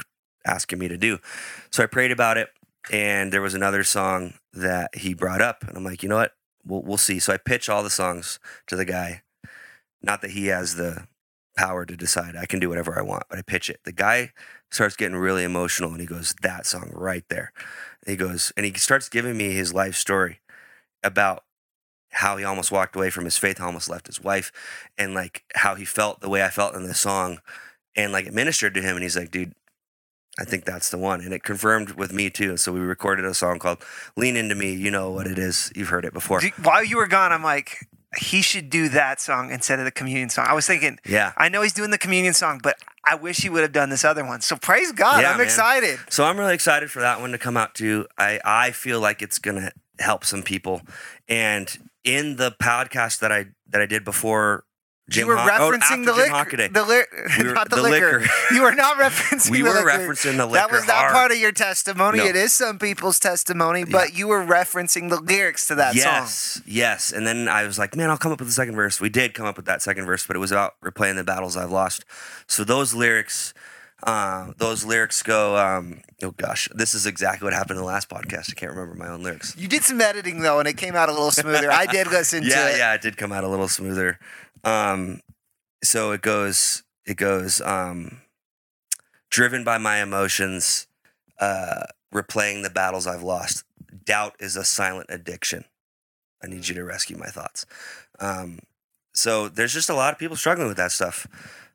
[0.44, 1.18] asking me to do.
[1.70, 2.48] So I prayed about it,
[2.90, 6.32] and there was another song that he brought up, and I'm like, you know what?
[6.64, 7.18] We'll we'll see.
[7.18, 9.22] So I pitch all the songs to the guy.
[10.02, 11.06] Not that he has the
[11.56, 12.34] power to decide.
[12.36, 13.80] I can do whatever I want, but I pitch it.
[13.84, 14.32] The guy
[14.70, 17.52] starts getting really emotional, and he goes, "That song right there."
[18.04, 20.40] And he goes, and he starts giving me his life story
[21.02, 21.44] about
[22.12, 24.52] how he almost walked away from his faith, almost left his wife,
[24.98, 27.40] and like how he felt the way I felt in the song,
[27.96, 28.96] and like it ministered to him.
[28.96, 29.54] And he's like, dude,
[30.38, 31.20] I think that's the one.
[31.20, 32.56] And it confirmed with me too.
[32.56, 33.82] So we recorded a song called
[34.16, 34.72] Lean Into Me.
[34.74, 35.72] You know what it is.
[35.74, 36.40] You've heard it before.
[36.62, 37.86] While you were gone, I'm like,
[38.18, 40.46] he should do that song instead of the communion song.
[40.48, 41.32] I was thinking, Yeah.
[41.36, 44.04] I know he's doing the communion song, but I wish he would have done this
[44.04, 44.40] other one.
[44.42, 45.22] So praise God.
[45.22, 45.46] Yeah, I'm man.
[45.46, 45.98] excited.
[46.10, 48.06] So I'm really excited for that one to come out too.
[48.18, 50.82] I, I feel like it's gonna help some people.
[51.28, 54.64] And in the podcast that I that I did before
[55.10, 56.30] Jim you were oh, referencing the liquor.
[56.32, 56.72] Hockaday.
[56.72, 57.02] The, li-
[57.38, 58.20] We were- not the, the liquor.
[58.20, 58.30] liquor.
[58.54, 59.88] You were not referencing We the were liquor.
[59.88, 61.12] referencing the That was not hard.
[61.12, 62.18] part of your testimony.
[62.18, 62.24] No.
[62.26, 66.02] It is some people's testimony, but you were referencing the lyrics to that song.
[66.02, 67.12] yes, yes.
[67.12, 69.00] And then I was like, man, I'll come up with the second verse.
[69.00, 71.56] We did come up with that second verse, but it was about replaying the battles
[71.56, 72.04] I've lost.
[72.46, 73.52] So those lyrics,
[74.04, 75.56] uh, those lyrics go.
[75.56, 78.50] Um, oh gosh, this is exactly what happened in the last podcast.
[78.50, 79.56] I can't remember my own lyrics.
[79.56, 81.70] You did some editing though, and it came out a little smoother.
[81.72, 82.78] I did listen yeah, to it.
[82.78, 84.18] yeah, it did come out a little smoother.
[84.64, 85.20] Um,
[85.82, 88.20] so it goes, it goes, um,
[89.30, 90.86] driven by my emotions,
[91.40, 93.64] uh, replaying the battles I've lost.
[94.04, 95.64] Doubt is a silent addiction.
[96.42, 97.66] I need you to rescue my thoughts.
[98.20, 98.60] Um,
[99.12, 101.26] so there's just a lot of people struggling with that stuff.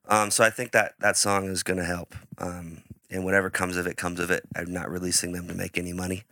[0.07, 2.15] Um, so I think that that song is going to help.
[2.37, 4.43] Um, and whatever comes of it, comes of it.
[4.55, 6.23] I'm not releasing them to make any money.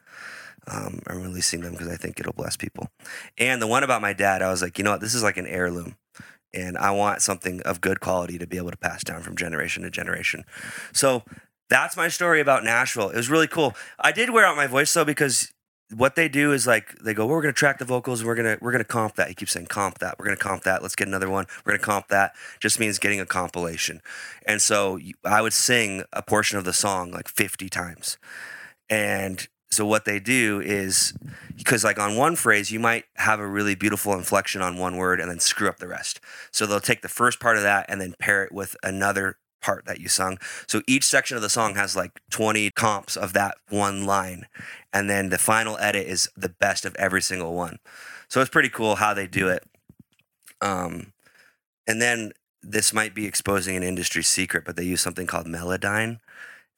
[0.68, 2.90] Um, I'm releasing them because I think it'll bless people.
[3.38, 5.02] And the one about my dad, I was like, you know what?
[5.02, 5.96] This is like an heirloom.
[6.56, 9.84] And I want something of good quality to be able to pass down from generation
[9.84, 10.46] to generation.
[10.94, 11.24] So
[11.70, 13.10] that's my story about Nashville.
[13.10, 13.74] It was really cool.
[14.00, 15.52] I did wear out my voice though because
[15.94, 18.58] what they do is like they go, well, we're gonna track the vocals we're gonna
[18.62, 19.28] we're gonna comp that.
[19.28, 20.18] He keeps saying comp that.
[20.18, 20.82] We're gonna comp that.
[20.82, 21.46] Let's get another one.
[21.66, 22.34] We're gonna comp that.
[22.60, 24.02] Just means getting a compilation.
[24.48, 28.18] And so I would sing a portion of the song like 50 times.
[28.90, 31.14] And so what they do is
[31.58, 35.20] because like on one phrase you might have a really beautiful inflection on one word
[35.20, 36.22] and then screw up the rest.
[36.50, 39.86] So they'll take the first part of that and then pair it with another part
[39.86, 40.38] that you sung.
[40.66, 44.46] So each section of the song has like 20 comps of that one line
[44.94, 47.80] and then the final edit is the best of every single one.
[48.30, 49.64] So it's pretty cool how they do it.
[50.62, 51.12] Um
[51.86, 52.32] and then
[52.64, 56.20] this might be exposing an industry secret, but they use something called Melodyne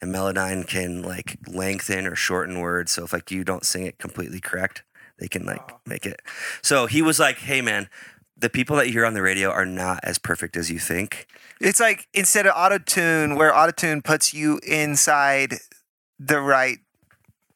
[0.01, 2.91] and Melodyne can like lengthen or shorten words.
[2.91, 4.83] So if like you don't sing it completely correct,
[5.19, 5.79] they can like oh.
[5.86, 6.21] make it.
[6.62, 7.89] So he was like, "Hey man,
[8.38, 11.27] the people that you hear on the radio are not as perfect as you think."
[11.60, 15.55] It's like instead of auto tune, where auto tune puts you inside
[16.19, 16.79] the right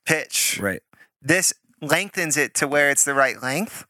[0.06, 0.82] pitch, Right.
[1.22, 3.86] this lengthens it to where it's the right length.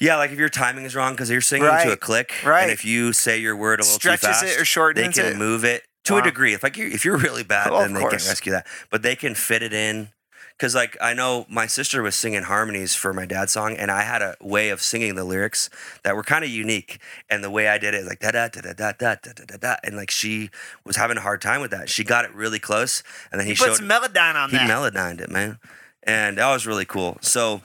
[0.00, 2.62] Yeah, like if your timing is wrong because you're singing to a click, right.
[2.62, 5.22] and if you say your word a little Stretches too fast, it or shortens they
[5.22, 5.38] can it.
[5.38, 6.18] move it to Wow.
[6.20, 6.52] a degree.
[6.54, 8.28] If like you if you're really bad, Oh, then they can course.
[8.28, 8.66] rescue that.
[8.90, 10.10] But they can fit it in.
[10.56, 14.02] Cause like I know my sister was singing harmonies for my dad's song, and I
[14.02, 15.68] had a way of singing the lyrics
[16.04, 17.00] that were kind of unique.
[17.28, 19.32] And the way I did it, is like da da da da da da da
[19.46, 20.50] da da and like she
[20.84, 21.88] was having a hard time with that.
[21.88, 24.70] She got it really close, and then he, He showed some melodyne on he that.
[24.70, 25.58] melodined it, man.
[26.04, 27.18] And that was really cool.
[27.20, 27.62] So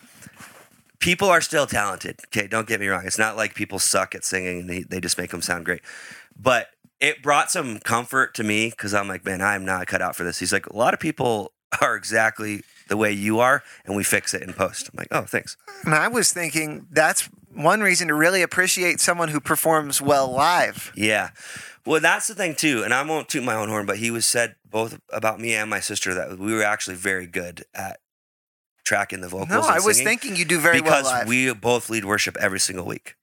[1.00, 2.20] people are still talented.
[2.28, 3.04] Okay, don't get me wrong.
[3.06, 5.82] It's not like people suck at singing and they, they just make them sound great.
[6.42, 6.70] But
[7.00, 10.24] it brought some comfort to me because I'm like, man, I'm not cut out for
[10.24, 10.40] this.
[10.40, 14.34] He's like, a lot of people are exactly the way you are, and we fix
[14.34, 14.90] it in post.
[14.92, 15.56] I'm like, oh, thanks.
[15.86, 20.92] and I was thinking that's one reason to really appreciate someone who performs well live.
[20.96, 21.30] Yeah.
[21.86, 24.26] Well, that's the thing too, and I won't toot my own horn, but he was
[24.26, 28.00] said both about me and my sister that we were actually very good at
[28.84, 29.50] tracking the vocals.
[29.50, 31.28] No, I was thinking you do very because well live.
[31.28, 33.16] we both lead worship every single week.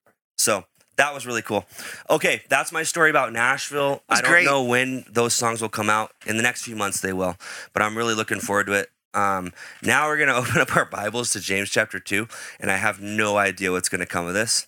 [0.97, 1.67] That was really cool.
[2.09, 4.03] Okay, that's my story about Nashville.
[4.09, 4.47] I don't great.
[4.47, 6.13] know when those songs will come out.
[6.27, 7.37] In the next few months, they will.
[7.75, 8.91] But I'm really looking forward to it.
[9.13, 12.27] Um, now we're going to open up our Bibles to James chapter 2,
[12.61, 14.67] and I have no idea what's going to come of this.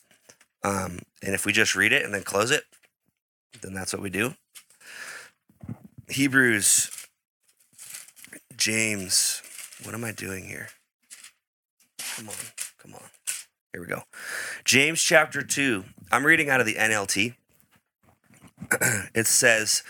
[0.62, 2.64] Um, and if we just read it and then close it,
[3.62, 4.35] then that's what we do.
[6.09, 6.91] Hebrews,
[8.57, 9.43] James,
[9.83, 10.69] what am I doing here?
[12.17, 12.35] Come on,
[12.79, 13.17] come on.
[13.79, 14.03] Here we go.
[14.64, 15.85] James chapter 2.
[16.11, 17.37] I'm reading out of the NLT.
[19.14, 19.85] it says,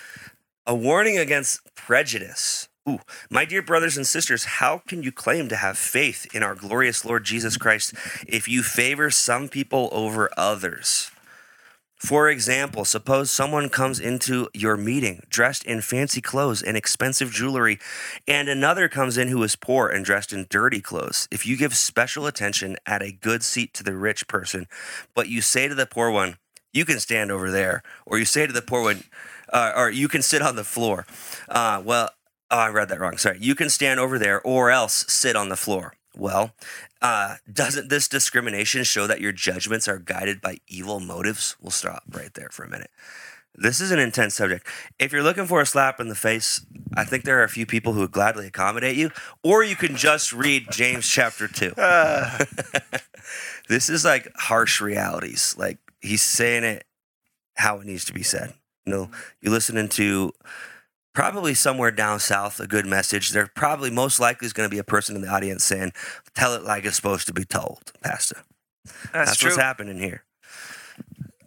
[0.67, 2.69] a warning against prejudice.
[2.87, 2.99] Ooh,
[3.31, 7.03] my dear brothers and sisters, how can you claim to have faith in our glorious
[7.03, 7.95] Lord Jesus Christ
[8.27, 11.11] if you favor some people over others?
[11.99, 17.81] For example, suppose someone comes into your meeting dressed in fancy clothes and expensive jewelry,
[18.27, 21.27] and another comes in who is poor and dressed in dirty clothes.
[21.33, 24.69] If you give special attention at a good seat to the rich person,
[25.15, 26.37] but you say to the poor one,
[26.73, 29.03] you can stand over there, or you say to the poor one,
[29.53, 31.05] uh, or you can sit on the floor.
[31.49, 32.11] Uh, well,
[32.51, 33.17] oh, I read that wrong.
[33.19, 33.39] Sorry.
[33.41, 35.95] You can stand over there, or else sit on the floor.
[36.17, 36.53] Well,
[37.01, 41.57] uh, doesn't this discrimination show that your judgments are guided by evil motives?
[41.61, 42.91] We'll stop right there for a minute.
[43.55, 44.67] This is an intense subject.
[45.01, 47.67] If you're looking for a slap in the face, I think there are a few
[47.67, 49.11] people who would gladly accommodate you,
[49.43, 51.75] or you can just read James chapter 2.
[51.77, 52.45] Uh.
[53.69, 55.55] this is like harsh realities.
[55.59, 56.85] Like he's saying it
[57.55, 58.55] how it needs to be said.
[58.87, 60.33] You know, you're listening to
[61.19, 63.31] probably somewhere down south a good message.
[63.31, 65.93] There probably most likely is going to be a person in the audience saying,
[66.37, 68.45] "Tell it like it's supposed to be told, Pastor."
[68.85, 69.51] That's, That's true.
[69.51, 70.23] what's happening here.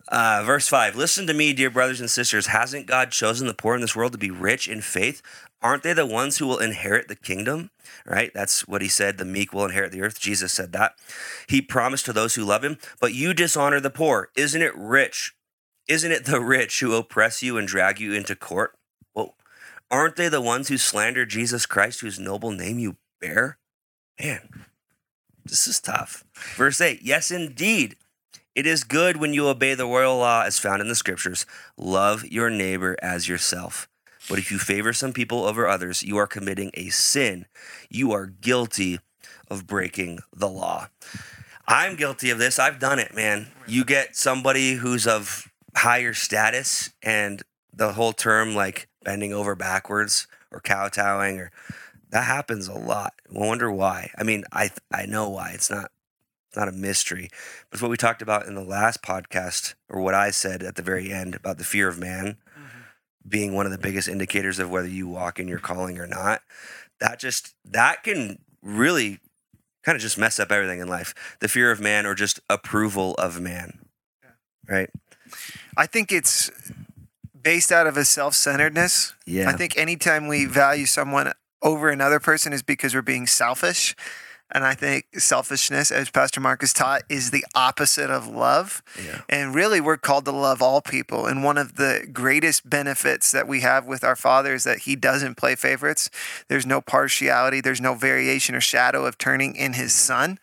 [0.10, 2.48] Uh, verse 5 Listen to me, dear brothers and sisters.
[2.48, 5.22] Hasn't God chosen the poor in this world to be rich in faith?
[5.62, 7.72] Aren't they the ones who will inherit the kingdom?
[8.06, 8.34] Right?
[8.34, 9.18] That's what he said.
[9.18, 10.20] The meek will inherit the earth.
[10.20, 10.96] Jesus said that.
[11.48, 14.32] He promised to those who love him, but you dishonor the poor.
[14.36, 15.34] Isn't it rich?
[15.88, 18.74] Isn't it the rich who oppress you and drag you into court?
[19.16, 19.36] Well,
[19.92, 23.58] aren't they the ones who slander Jesus Christ, whose noble name you bear?
[24.20, 24.66] Man,
[25.46, 26.24] this is tough.
[26.56, 27.98] Verse 8 Yes, indeed.
[28.54, 31.46] It is good when you obey the royal law as found in the scriptures
[31.78, 33.88] love your neighbor as yourself.
[34.30, 37.46] But if you favor some people over others, you are committing a sin.
[37.90, 39.00] You are guilty
[39.50, 40.88] of breaking the law.
[41.68, 42.60] I'm guilty of this.
[42.60, 43.48] I've done it, man.
[43.68, 47.42] You get somebody who's of higher status, and
[47.74, 51.52] the whole term like bending over backwards or kowtowing, or
[52.12, 53.14] that happens a lot.
[53.30, 54.12] I wonder why.
[54.18, 55.52] I mean, I I know why.
[55.52, 55.92] It's not
[56.50, 57.30] it's not a mystery.
[57.70, 60.76] But it's what we talked about in the last podcast, or what I said at
[60.76, 62.80] the very end about the fear of man mm-hmm.
[63.28, 66.42] being one of the biggest indicators of whether you walk in your calling or not.
[67.00, 69.20] That just that can really
[69.84, 71.38] kind of just mess up everything in life.
[71.40, 73.80] The fear of man or just approval of man.
[74.68, 74.90] Right?
[75.78, 76.52] I think it's
[77.44, 79.14] based out of a self centeredness.
[79.26, 79.50] Yeah.
[79.50, 83.96] I think anytime we value someone over another person is because we're being selfish.
[84.54, 88.84] And I think selfishness, as Pastor Marcus taught, is the opposite of love.
[89.02, 89.22] Yeah.
[89.30, 91.26] And really, we're called to love all people.
[91.26, 94.98] And one of the greatest benefits that we have with our Father is that He
[94.98, 96.10] doesn't play favorites.
[96.50, 100.38] There's no partiality, there's no variation or shadow of turning in His Son.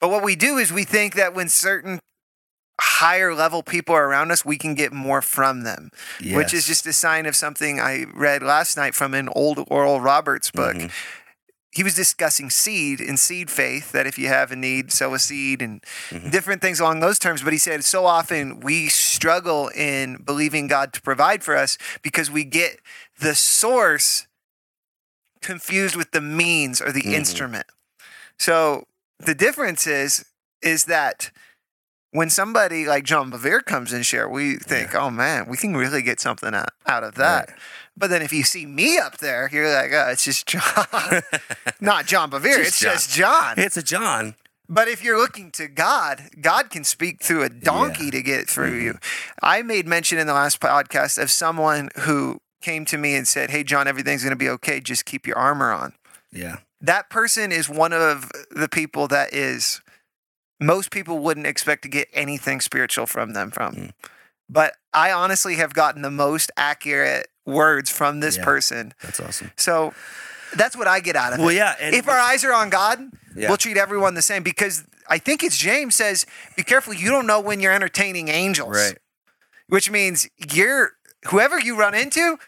[0.00, 2.00] But what we do is we think that when certain
[2.80, 5.90] higher level people around us, we can get more from them,
[6.36, 10.00] which is just a sign of something I read last night from an old Oral
[10.00, 10.76] Roberts book.
[10.76, 10.90] Mhm.
[11.70, 15.18] He was discussing seed and seed faith, that if you have a need, sow a
[15.18, 15.84] seed and
[16.30, 17.42] different things along those terms.
[17.42, 22.30] But he said so often we struggle in believing God to provide for us because
[22.30, 22.80] we get
[23.18, 24.26] the source
[25.42, 27.12] confused with the means or the Mhm.
[27.14, 27.66] instrument.
[28.38, 28.86] So
[29.18, 30.24] the difference is
[30.60, 31.30] is that
[32.10, 36.02] when somebody like John Bevere comes and share, we think, oh man, we can really
[36.02, 37.48] get something out, out of that.
[37.50, 37.58] Right.
[37.96, 40.62] But then if you see me up there, you're like, oh, it's just John.
[41.80, 42.92] Not John Bevere, it's John.
[42.92, 43.54] just John.
[43.58, 44.36] It's a John.
[44.70, 48.10] But if you're looking to God, God can speak through a donkey Yeah.
[48.12, 48.92] to get through you.
[48.94, 49.38] Mm-hmm.
[49.42, 53.50] I made mention in the last podcast of someone who came to me and said,
[53.50, 54.80] Hey, John, everything's going to be okay.
[54.80, 55.94] Just keep your armor on.
[56.32, 56.56] Yeah.
[56.80, 59.80] That person is one of the people that is,
[60.60, 63.74] most people wouldn't expect to get anything spiritual from them from.
[63.74, 63.90] Mm.
[64.48, 68.44] But I honestly have gotten the most accurate words from this Yeah.
[68.44, 68.94] person.
[69.02, 69.52] That's awesome.
[69.56, 69.94] So
[70.54, 71.74] that's what I get out of Well, it yeah.
[71.80, 73.48] And if our eyes are on God, Yeah.
[73.48, 77.26] we'll treat everyone the same because I think it's James says, be careful, you don't
[77.26, 78.74] know when you're entertaining angels.
[78.76, 78.98] right.
[79.68, 80.92] Which means you're
[81.26, 82.38] whoever you run into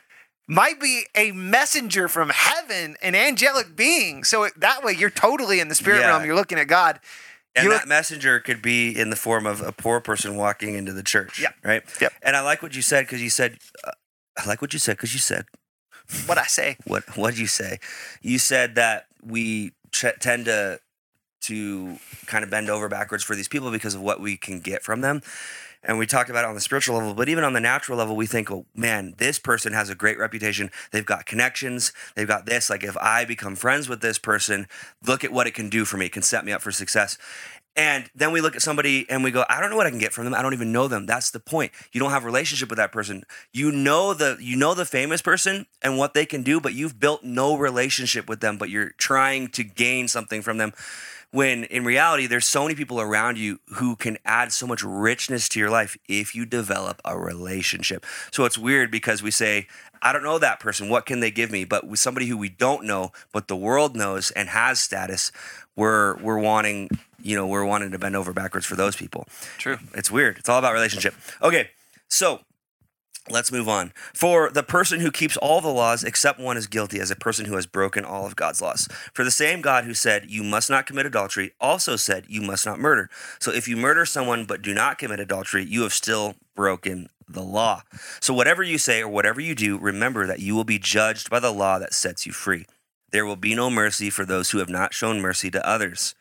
[0.46, 4.24] might be a messenger from heaven, an angelic being.
[4.24, 6.08] So that way you're totally in the spirit Yeah.
[6.08, 6.24] realm.
[6.24, 6.98] You're looking at God.
[7.56, 10.92] And You that messenger could be in the form of a poor person walking into
[10.92, 11.40] the church.
[11.40, 11.54] Yep.
[11.64, 11.82] Right.
[12.00, 12.12] Yep.
[12.22, 13.90] And I like what you said because you said, uh,
[14.38, 15.46] I like what you said because you said
[16.26, 16.76] What I say.
[16.84, 17.78] what what did you say?
[18.22, 20.80] You said that we ch- tend to
[21.42, 24.82] to kind of bend over backwards for these people because of what we can get
[24.82, 25.22] from them.
[25.82, 28.14] And we talked about it on the spiritual level, but even on the natural level,
[28.14, 30.70] we think, oh man, this person has a great reputation.
[30.90, 31.92] They've got connections.
[32.14, 32.68] They've got this.
[32.68, 34.66] Like if I become friends with this person,
[35.06, 36.06] look at what it can do for me.
[36.06, 37.16] It can set me up for success.
[37.76, 39.98] And then we look at somebody and we go, I don't know what I can
[39.98, 40.34] get from them.
[40.34, 41.06] I don't even know them.
[41.06, 41.72] That's the point.
[41.92, 43.22] You don't have a relationship with that person.
[43.52, 46.98] You know the you know the famous person and what they can do, but you've
[46.98, 50.72] built no relationship with them, but you're trying to gain something from them.
[51.32, 55.48] When in reality, there's so many people around you who can add so much richness
[55.50, 58.04] to your life if you develop a relationship.
[58.32, 59.68] So it's weird because we say,
[60.02, 60.88] I don't know that person.
[60.88, 61.64] What can they give me?
[61.64, 65.30] But with somebody who we don't know, but the world knows and has status,
[65.76, 66.88] we're we're wanting,
[67.22, 69.26] you know, we're wanting to bend over backwards for those people.
[69.58, 69.78] True.
[69.94, 70.38] It's weird.
[70.38, 71.14] It's all about relationship.
[71.42, 71.70] Okay,
[72.08, 72.40] so
[73.30, 73.92] let's move on.
[74.14, 77.46] For the person who keeps all the laws except one is guilty as a person
[77.46, 78.88] who has broken all of God's laws.
[79.12, 82.66] For the same God who said, You must not commit adultery, also said, You must
[82.66, 83.08] not murder.
[83.38, 87.42] So if you murder someone but do not commit adultery, you have still broken the
[87.42, 87.82] law.
[88.20, 91.40] So whatever you say or whatever you do, remember that you will be judged by
[91.40, 92.66] the law that sets you free.
[93.12, 96.14] There will be no mercy for those who have not shown mercy to others.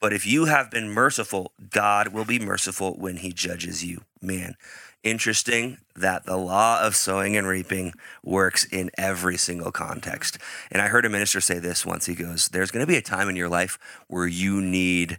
[0.00, 4.02] But if you have been merciful, God will be merciful when he judges you.
[4.22, 4.54] Man,
[5.02, 10.38] interesting that the law of sowing and reaping works in every single context.
[10.70, 12.06] And I heard a minister say this once.
[12.06, 15.18] He goes, There's going to be a time in your life where you need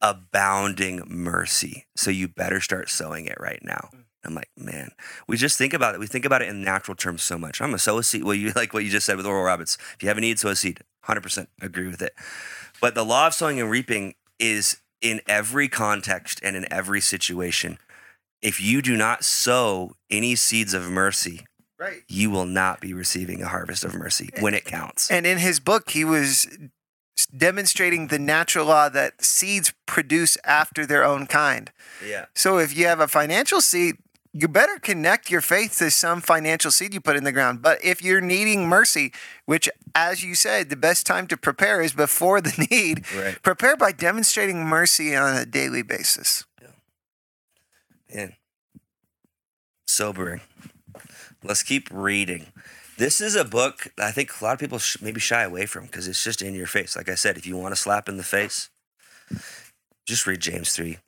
[0.00, 1.86] abounding mercy.
[1.94, 3.88] So you better start sowing it right now.
[3.94, 4.04] Mm.
[4.24, 4.90] I'm like, man,
[5.26, 6.00] we just think about it.
[6.00, 7.60] We think about it in natural terms so much.
[7.60, 8.24] I'm gonna sow a seed.
[8.24, 9.78] Well, you like what you just said with Oral Roberts.
[9.94, 10.80] If you have a need, sow a seed.
[11.06, 12.14] 100% agree with it.
[12.80, 17.78] But the law of sowing and reaping is in every context and in every situation.
[18.42, 21.46] If you do not sow any seeds of mercy,
[21.78, 22.02] Right.
[22.08, 25.10] you will not be receiving a harvest of mercy when it counts.
[25.10, 26.46] And in his book, he was
[27.36, 31.70] demonstrating the natural law that seeds produce after their own kind.
[32.06, 32.26] Yeah.
[32.34, 33.96] So if you have a financial seed,
[34.34, 37.60] you better connect your faith to some financial seed you put in the ground.
[37.62, 39.12] But if you're needing mercy,
[39.44, 43.40] which, as you said, the best time to prepare is before the need, Right.
[43.42, 46.44] prepare by demonstrating mercy on a daily basis.
[48.14, 48.34] Man.
[49.86, 50.40] Sobering.
[51.42, 52.46] Let's keep reading.
[52.98, 55.66] This is a book that I think a lot of people sh- maybe shy away
[55.66, 56.96] from because it's just in your face.
[56.96, 58.70] Like I said, if you want to slap in the face,
[60.06, 60.98] just read James 3.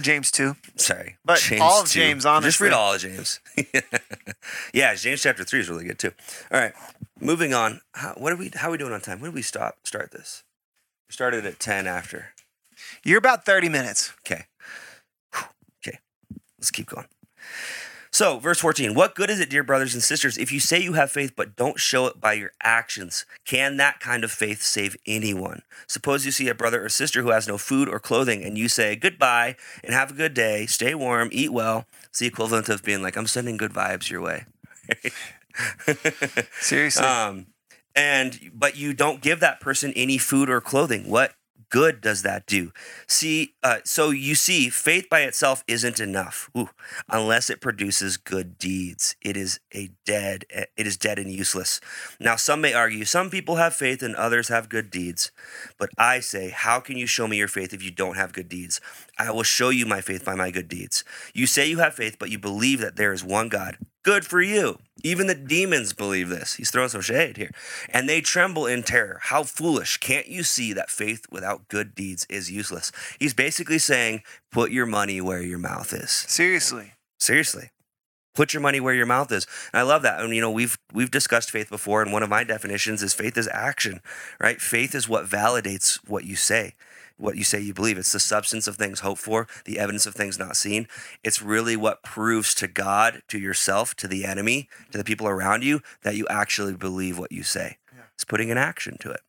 [0.00, 0.56] James 2.
[0.76, 1.16] Sorry.
[1.24, 2.48] But all of James, honestly.
[2.48, 3.40] Just read all of James.
[4.74, 6.12] yeah, James chapter 3 is really good too.
[6.52, 6.72] All right.
[7.20, 7.80] Moving on.
[7.92, 9.20] How, what are we how are we doing on time?
[9.20, 10.42] When did we stop start this?
[11.08, 12.34] We started at 10 after.
[13.04, 14.12] You're about 30 minutes.
[14.26, 14.44] Okay.
[16.64, 17.04] Let's keep going.
[18.10, 20.94] So, verse 14, what good is it, dear brothers and sisters, if you say you
[20.94, 23.26] have faith but don't show it by your actions?
[23.44, 25.60] Can that kind of faith save anyone?
[25.86, 28.70] Suppose you see a brother or sister who has no food or clothing, and you
[28.70, 31.84] say, Goodbye and have a good day, stay warm, eat well.
[32.08, 34.46] It's the equivalent of being like, I'm sending good vibes your way.
[36.62, 37.04] Seriously.
[37.04, 37.48] Um,
[37.94, 41.10] and but you don't give that person any food or clothing.
[41.10, 41.34] What
[41.74, 42.70] good does that do?
[43.08, 46.68] See, uh, so you see, faith by itself isn't enough, Ooh,
[47.08, 49.16] unless it produces good deeds.
[49.20, 50.44] It is a dead.
[50.50, 51.80] It is dead and useless.
[52.20, 55.32] Now, some may argue some people have faith and others have good deeds,
[55.76, 58.48] but I say, how can you show me your faith if you don't have good
[58.48, 58.80] deeds?
[59.18, 61.04] I will show you my faith by my good deeds.
[61.32, 63.78] You say you have faith, but you believe that there is one God.
[64.02, 64.78] Good for you.
[65.02, 66.54] Even the demons believe this.
[66.54, 67.50] He's throwing some shade here.
[67.90, 69.18] And they tremble in terror.
[69.22, 69.98] How foolish.
[69.98, 72.90] Can't you see that faith without good deeds is useless?
[73.18, 76.10] He's basically saying, put your money where your mouth is.
[76.10, 76.92] Seriously.
[77.18, 77.70] Seriously.
[78.34, 79.46] Put your money where your mouth is.
[79.72, 80.20] And I love that.
[80.20, 83.38] And you know, we've we've discussed faith before, and one of my definitions is faith
[83.38, 84.00] is action,
[84.40, 84.60] right?
[84.60, 86.74] Faith is what validates what you say,
[87.16, 87.98] what you say you believe.
[87.98, 90.88] It's the substance of things hoped for, the evidence of things not seen.
[91.22, 95.62] It's really what proves to God, to yourself, to the enemy, to the people around
[95.62, 97.78] you that you actually believe what you say.
[98.14, 99.20] It's putting an action to it.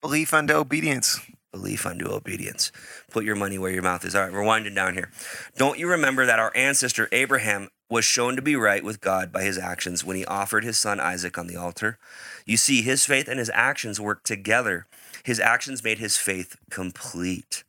[0.00, 1.20] Belief unto obedience.
[1.52, 2.70] belief unto obedience.
[3.10, 4.14] Put your money where your mouth is.
[4.14, 5.10] All right, we're winding down here.
[5.56, 9.42] Don't you remember that our ancestor Abraham was shown to be right with God by
[9.42, 11.98] his actions when he offered his son Isaac on the altar?
[12.46, 14.86] You see, his faith and his actions worked together.
[15.24, 17.64] His actions made his faith complete.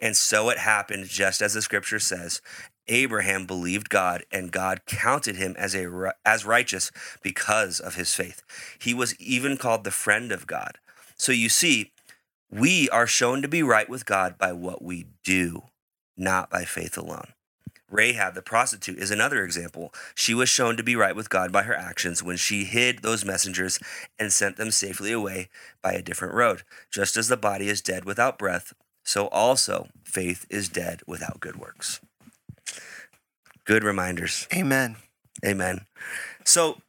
[0.00, 2.40] And so it happened, just as the scripture says.
[2.88, 8.42] Abraham believed God, and God counted him as a as righteous because of his faith.
[8.78, 10.78] He was even called the friend of God.
[11.16, 11.92] So you see,
[12.50, 15.64] we are shown to be right with God by what we do,
[16.16, 17.32] not by faith alone.
[17.90, 19.92] Rahab the prostitute is another example.
[20.14, 23.24] She was shown to be right with God by her actions when she hid those
[23.24, 23.78] messengers
[24.18, 25.48] and sent them safely away
[25.82, 26.62] by a different road.
[26.90, 28.72] Just as the body is dead without breath,
[29.04, 32.00] so also faith is dead without good works.
[33.64, 34.48] Good reminders.
[34.54, 34.96] Amen.
[35.44, 35.86] Amen.
[36.44, 36.80] So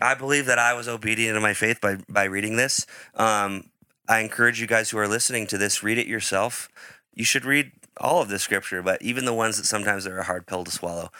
[0.00, 2.86] I believe that I was obedient in my faith by by reading this.
[3.14, 3.70] Um,
[4.08, 6.68] I encourage you guys who are listening to this, read it yourself.
[7.14, 10.24] You should read all of the scripture, but even the ones that sometimes are a
[10.24, 11.10] hard pill to swallow,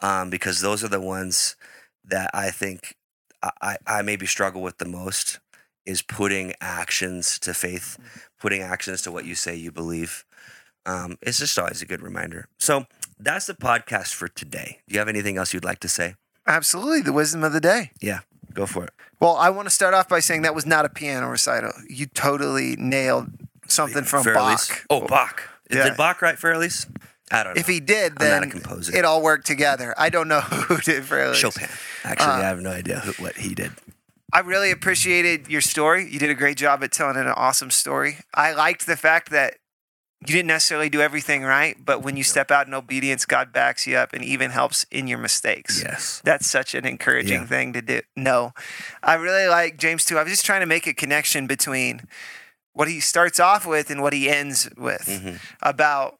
[0.00, 1.56] um, because those are the ones
[2.04, 2.96] that I think
[3.60, 5.40] I, I, maybe struggle with the most
[5.84, 7.98] is putting actions to faith,
[8.38, 10.24] putting actions to what you say you believe.
[10.86, 12.48] Um, it's just always a good reminder.
[12.58, 12.86] So
[13.18, 14.80] that's the podcast for today.
[14.86, 16.14] Do you have anything else you'd like to say?
[16.46, 17.92] Absolutely, the wisdom of the day.
[18.00, 18.20] Yeah,
[18.52, 18.90] go for it.
[19.20, 21.72] Well, I want to start off by saying that was not a piano recital.
[21.88, 23.30] You totally nailed
[23.68, 24.68] something from Für Elise?
[24.68, 24.86] Bach.
[24.90, 25.48] Oh, Bach.
[25.70, 25.84] Yeah.
[25.84, 26.86] Did Bach write Für Elise?
[27.30, 27.60] I don't know.
[27.60, 28.52] If he did, then
[28.92, 29.94] it all worked together.
[29.96, 31.38] I don't know who did Für Elise.
[31.38, 31.68] Chopin.
[32.04, 33.72] Actually, Uh, I have no idea who, what he did.
[34.34, 36.08] I really appreciated your story.
[36.10, 38.18] You did a great job at telling an awesome story.
[38.34, 39.54] I liked the fact that
[40.26, 43.86] you didn't necessarily do everything right, but when you step out in obedience, God backs
[43.86, 45.82] you up and even helps in your mistakes.
[45.82, 46.20] Yes.
[46.24, 47.46] That's such an encouraging Yeah.
[47.46, 48.00] thing to do.
[48.16, 48.52] No,
[49.02, 50.18] I really like James too.
[50.18, 52.02] I was just trying to make a connection between
[52.72, 55.40] what he starts off with and what he ends with Mhm.
[55.60, 56.18] about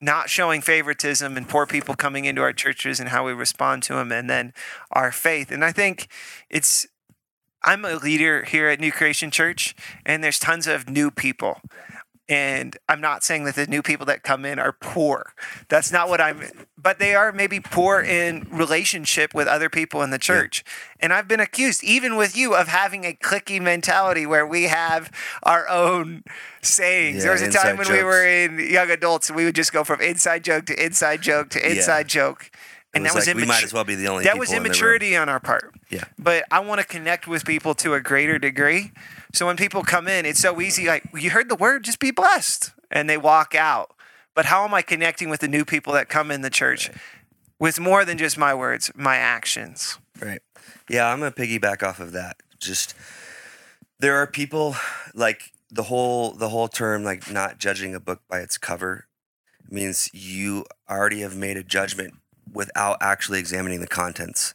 [0.00, 3.94] not showing favoritism and poor people coming into our churches and how we respond to
[3.94, 4.52] them and then
[4.92, 5.50] our faith.
[5.50, 6.08] And I think
[6.50, 6.86] it's
[7.64, 9.74] I'm a leader here at New Creation Church
[10.04, 11.60] and there's tons of new people.
[12.28, 15.32] And I'm not saying that the new people that come in are poor.
[15.68, 16.42] That's not what I'm
[16.86, 20.62] but they are maybe poor in relationship with other people in the church.
[21.00, 25.10] And I've been accused even with you of having a clicky mentality where we have
[25.42, 26.22] our own
[26.62, 27.16] sayings.
[27.16, 29.72] Yeah, there was a time when we were in young adults and we would just
[29.72, 32.50] go from inside joke to inside joke to inside joke.
[32.96, 34.56] And was that was like we might as well be the only that was in
[34.56, 34.66] the room.
[34.66, 35.74] immaturity on our part.
[35.90, 36.04] Yeah.
[36.18, 38.92] But I want to connect with people to a greater degree.
[39.32, 40.86] So when people come in, it's so easy.
[40.86, 43.94] Like you heard the word, just be blessed, and they walk out.
[44.34, 46.90] But how am I connecting with the new people that come in the church
[47.58, 49.98] with more than just my words, my actions?
[50.20, 50.40] Right.
[50.88, 52.36] Yeah, I'm gonna piggyback off of that.
[52.58, 52.94] Just
[53.98, 54.76] there are people
[55.14, 59.06] like the whole the whole term like not judging a book by its cover
[59.68, 62.14] means you already have made a judgment
[62.52, 64.54] without actually examining the contents.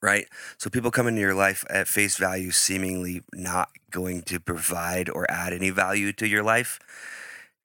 [0.00, 0.26] Right?
[0.58, 5.30] So people come into your life at face value seemingly not going to provide or
[5.30, 6.80] add any value to your life.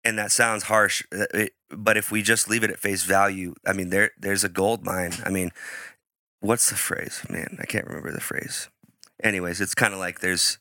[0.03, 3.73] And that sounds harsh, uh, but if we just leave it at face value, I
[3.73, 5.13] mean there there's a gold mine.
[5.23, 5.51] I mean,
[6.39, 7.21] what's the phrase?
[7.29, 8.69] Man, I can't remember the phrase.
[9.21, 10.57] Anyways, it's kind of like there's,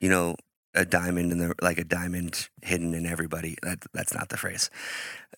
[0.00, 0.36] you know,
[0.74, 3.56] a diamond in the like a diamond hidden in everybody.
[3.62, 4.70] That that's not the phrase.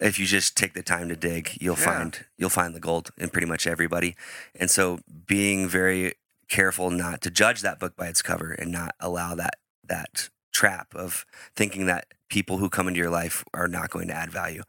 [0.01, 1.85] If you just take the time to dig, you'll Yeah.
[1.85, 4.16] find you'll find the gold in pretty much everybody.
[4.55, 6.14] And so being very
[6.49, 9.55] careful not to judge that book by its cover and not allow that
[9.87, 11.26] that trap of
[11.57, 14.62] thinking that people who come into your life are not going to add value.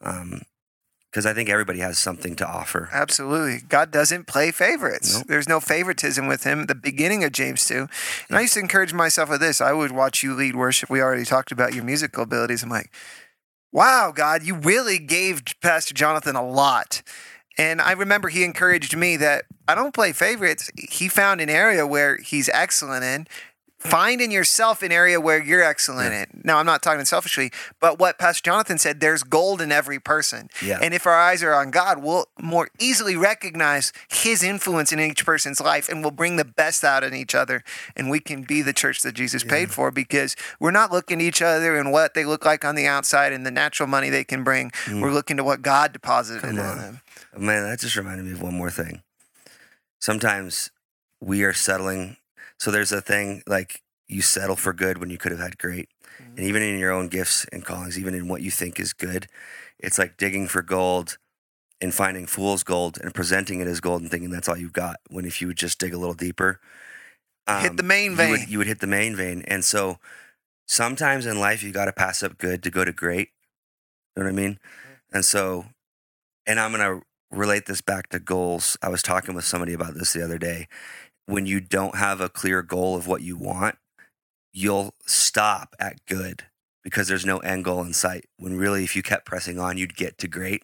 [0.00, 0.42] Um,
[1.14, 2.88] because I think everybody has something to offer.
[2.92, 3.60] Absolutely.
[3.68, 5.14] God doesn't play favorites.
[5.14, 5.28] Nope.
[5.28, 6.66] There's no favoritism with him.
[6.66, 7.86] The beginning of James 2.
[8.28, 9.60] And I used to encourage myself with this.
[9.60, 10.90] I would watch you lead worship.
[10.90, 12.64] We already talked about your musical abilities.
[12.64, 12.90] I'm like,
[13.70, 17.00] wow, God, you really gave Pastor Jonathan a lot.
[17.56, 20.72] And I remember he encouraged me that I don't play favorites.
[20.76, 23.28] He found an area where he's excellent in.
[23.84, 26.40] Find in yourself an area where you're excellent in.
[26.42, 30.48] Now, I'm not talking selfishly, but what Pastor Jonathan said, there's gold in every person.
[30.64, 30.78] Yeah.
[30.80, 35.26] And if our eyes are on God, we'll more easily recognize his influence in each
[35.26, 37.62] person's life and we'll bring the best out in each other.
[37.94, 41.26] And we can be the church that Jesus paid for because we're not looking at
[41.26, 44.24] each other and what they look like on the outside and the natural money they
[44.24, 44.70] can bring.
[44.86, 45.02] Mm.
[45.02, 46.78] We're looking to what God deposited Come in on.
[46.78, 47.00] them.
[47.36, 49.02] Man, that just reminded me of one more thing.
[50.00, 50.70] Sometimes
[51.20, 52.16] we are settling.
[52.58, 55.88] So there's a thing like you settle for good when you could have had great.
[56.20, 56.36] Mm-hmm.
[56.36, 59.26] And even in your own gifts and callings, even in what you think is good,
[59.78, 61.18] it's like digging for gold
[61.80, 64.96] and finding fool's gold and presenting it as gold and thinking that's all you've got.
[65.10, 66.60] When if you would just dig a little deeper,
[67.46, 68.30] Hit um, the main you vein.
[68.30, 69.42] would, you would hit the main vein.
[69.46, 69.98] And so
[70.66, 73.30] sometimes in life, you got to pass up good to go to great.
[74.16, 74.52] You know what I mean?
[74.54, 75.16] Mm-hmm.
[75.16, 75.66] And so,
[76.46, 78.78] and I'm going to relate this back to goals.
[78.82, 80.68] I was talking with somebody about this the other day.
[81.26, 83.76] When you don't have a clear goal of what you want,
[84.52, 86.44] you'll stop at good
[86.82, 88.26] because there's no end goal in sight.
[88.38, 90.62] When really, if you kept pressing on, you'd get to great.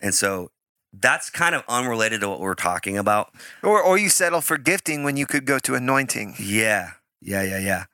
[0.00, 0.50] And so
[0.92, 3.32] that's kind of unrelated to what we're talking about.
[3.62, 6.34] Or, or you settle for gifting when you could go to anointing.
[6.38, 6.92] Yeah.
[7.20, 7.42] Yeah.
[7.42, 7.58] Yeah.
[7.58, 7.84] Yeah.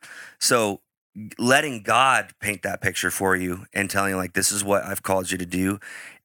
[0.40, 0.80] So
[1.38, 5.02] letting God paint that picture for you and telling you, like, this is what I've
[5.02, 5.78] called you to do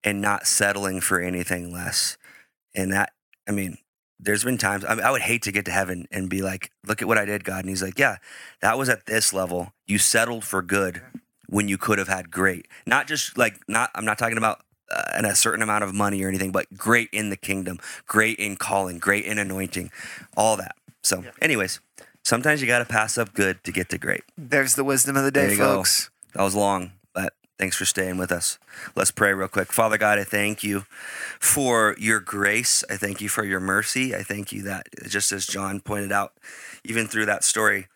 [0.03, 2.17] and not settling for anything less.
[2.75, 3.13] And that,
[3.47, 3.77] I mean,
[4.23, 6.71] there's been times I, mean, I would hate to get to heaven and be like,
[6.85, 7.59] look at what I did, God.
[7.59, 8.17] And he's like, yeah,
[8.61, 9.73] that was at this level.
[9.87, 11.01] You settled for good
[11.47, 12.67] when you could have had great.
[12.85, 14.61] Not just like, not, I'm not talking about
[14.91, 18.37] uh, and a certain amount of money or anything, but great in the kingdom, great
[18.37, 19.91] in calling, great in anointing,
[20.35, 20.75] all that.
[21.01, 21.79] So, anyways,
[22.23, 24.23] Sometimes you got to pass up good to get to great.
[24.37, 25.75] There's the wisdom of the day, you go.
[25.75, 26.09] folks.
[26.33, 26.91] That was long,
[27.63, 28.59] thanks for staying with us.
[28.93, 29.71] Let's pray real quick.
[29.71, 30.83] Father God, I thank you
[31.39, 32.83] for your grace.
[32.89, 34.13] I thank you for your mercy.
[34.13, 36.33] I thank you that, just as John pointed out,
[36.83, 37.87] even through that story,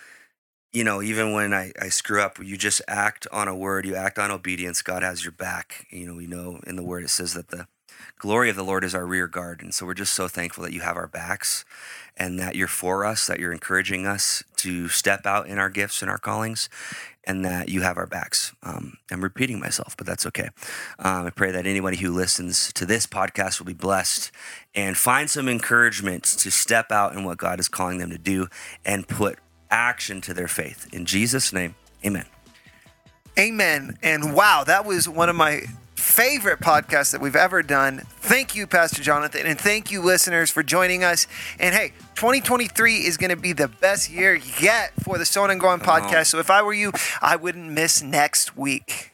[0.72, 3.96] you know, even when I, I screw up, you just act on a word, you
[3.96, 4.82] act on obedience.
[4.82, 5.86] God has your back.
[5.90, 7.68] You know, we know in the word it says that the
[8.18, 9.62] glory of the Lord is our rear guard.
[9.62, 11.66] And so we're just so thankful that you have our backs
[12.16, 16.02] and that you're for us, that you're encouraging us to step out in our gifts
[16.02, 16.70] and our callings,
[17.28, 18.54] and that you have our backs.
[18.64, 20.50] Um, I'm repeating myself, but that's okay.
[20.98, 24.32] Um, I pray that anybody who listens to this podcast will be blessed
[24.74, 28.48] and find some encouragement to step out in what God is calling them to do
[28.86, 30.88] and put action to their faith.
[30.94, 31.76] In Jesus' name,
[32.06, 32.26] amen.
[33.38, 33.98] Amen.
[34.02, 35.64] And wow, that was one of my
[36.08, 38.04] favorite podcast that we've ever done.
[38.22, 41.28] Thank you, Pastor Jonathan, and thank you, listeners, for joining us.
[41.60, 45.62] And hey, 2023 is going to be the best year yet for the Stone and
[45.62, 45.82] on.
[45.82, 46.28] podcast.
[46.28, 49.12] So if I were you, I wouldn't miss next week.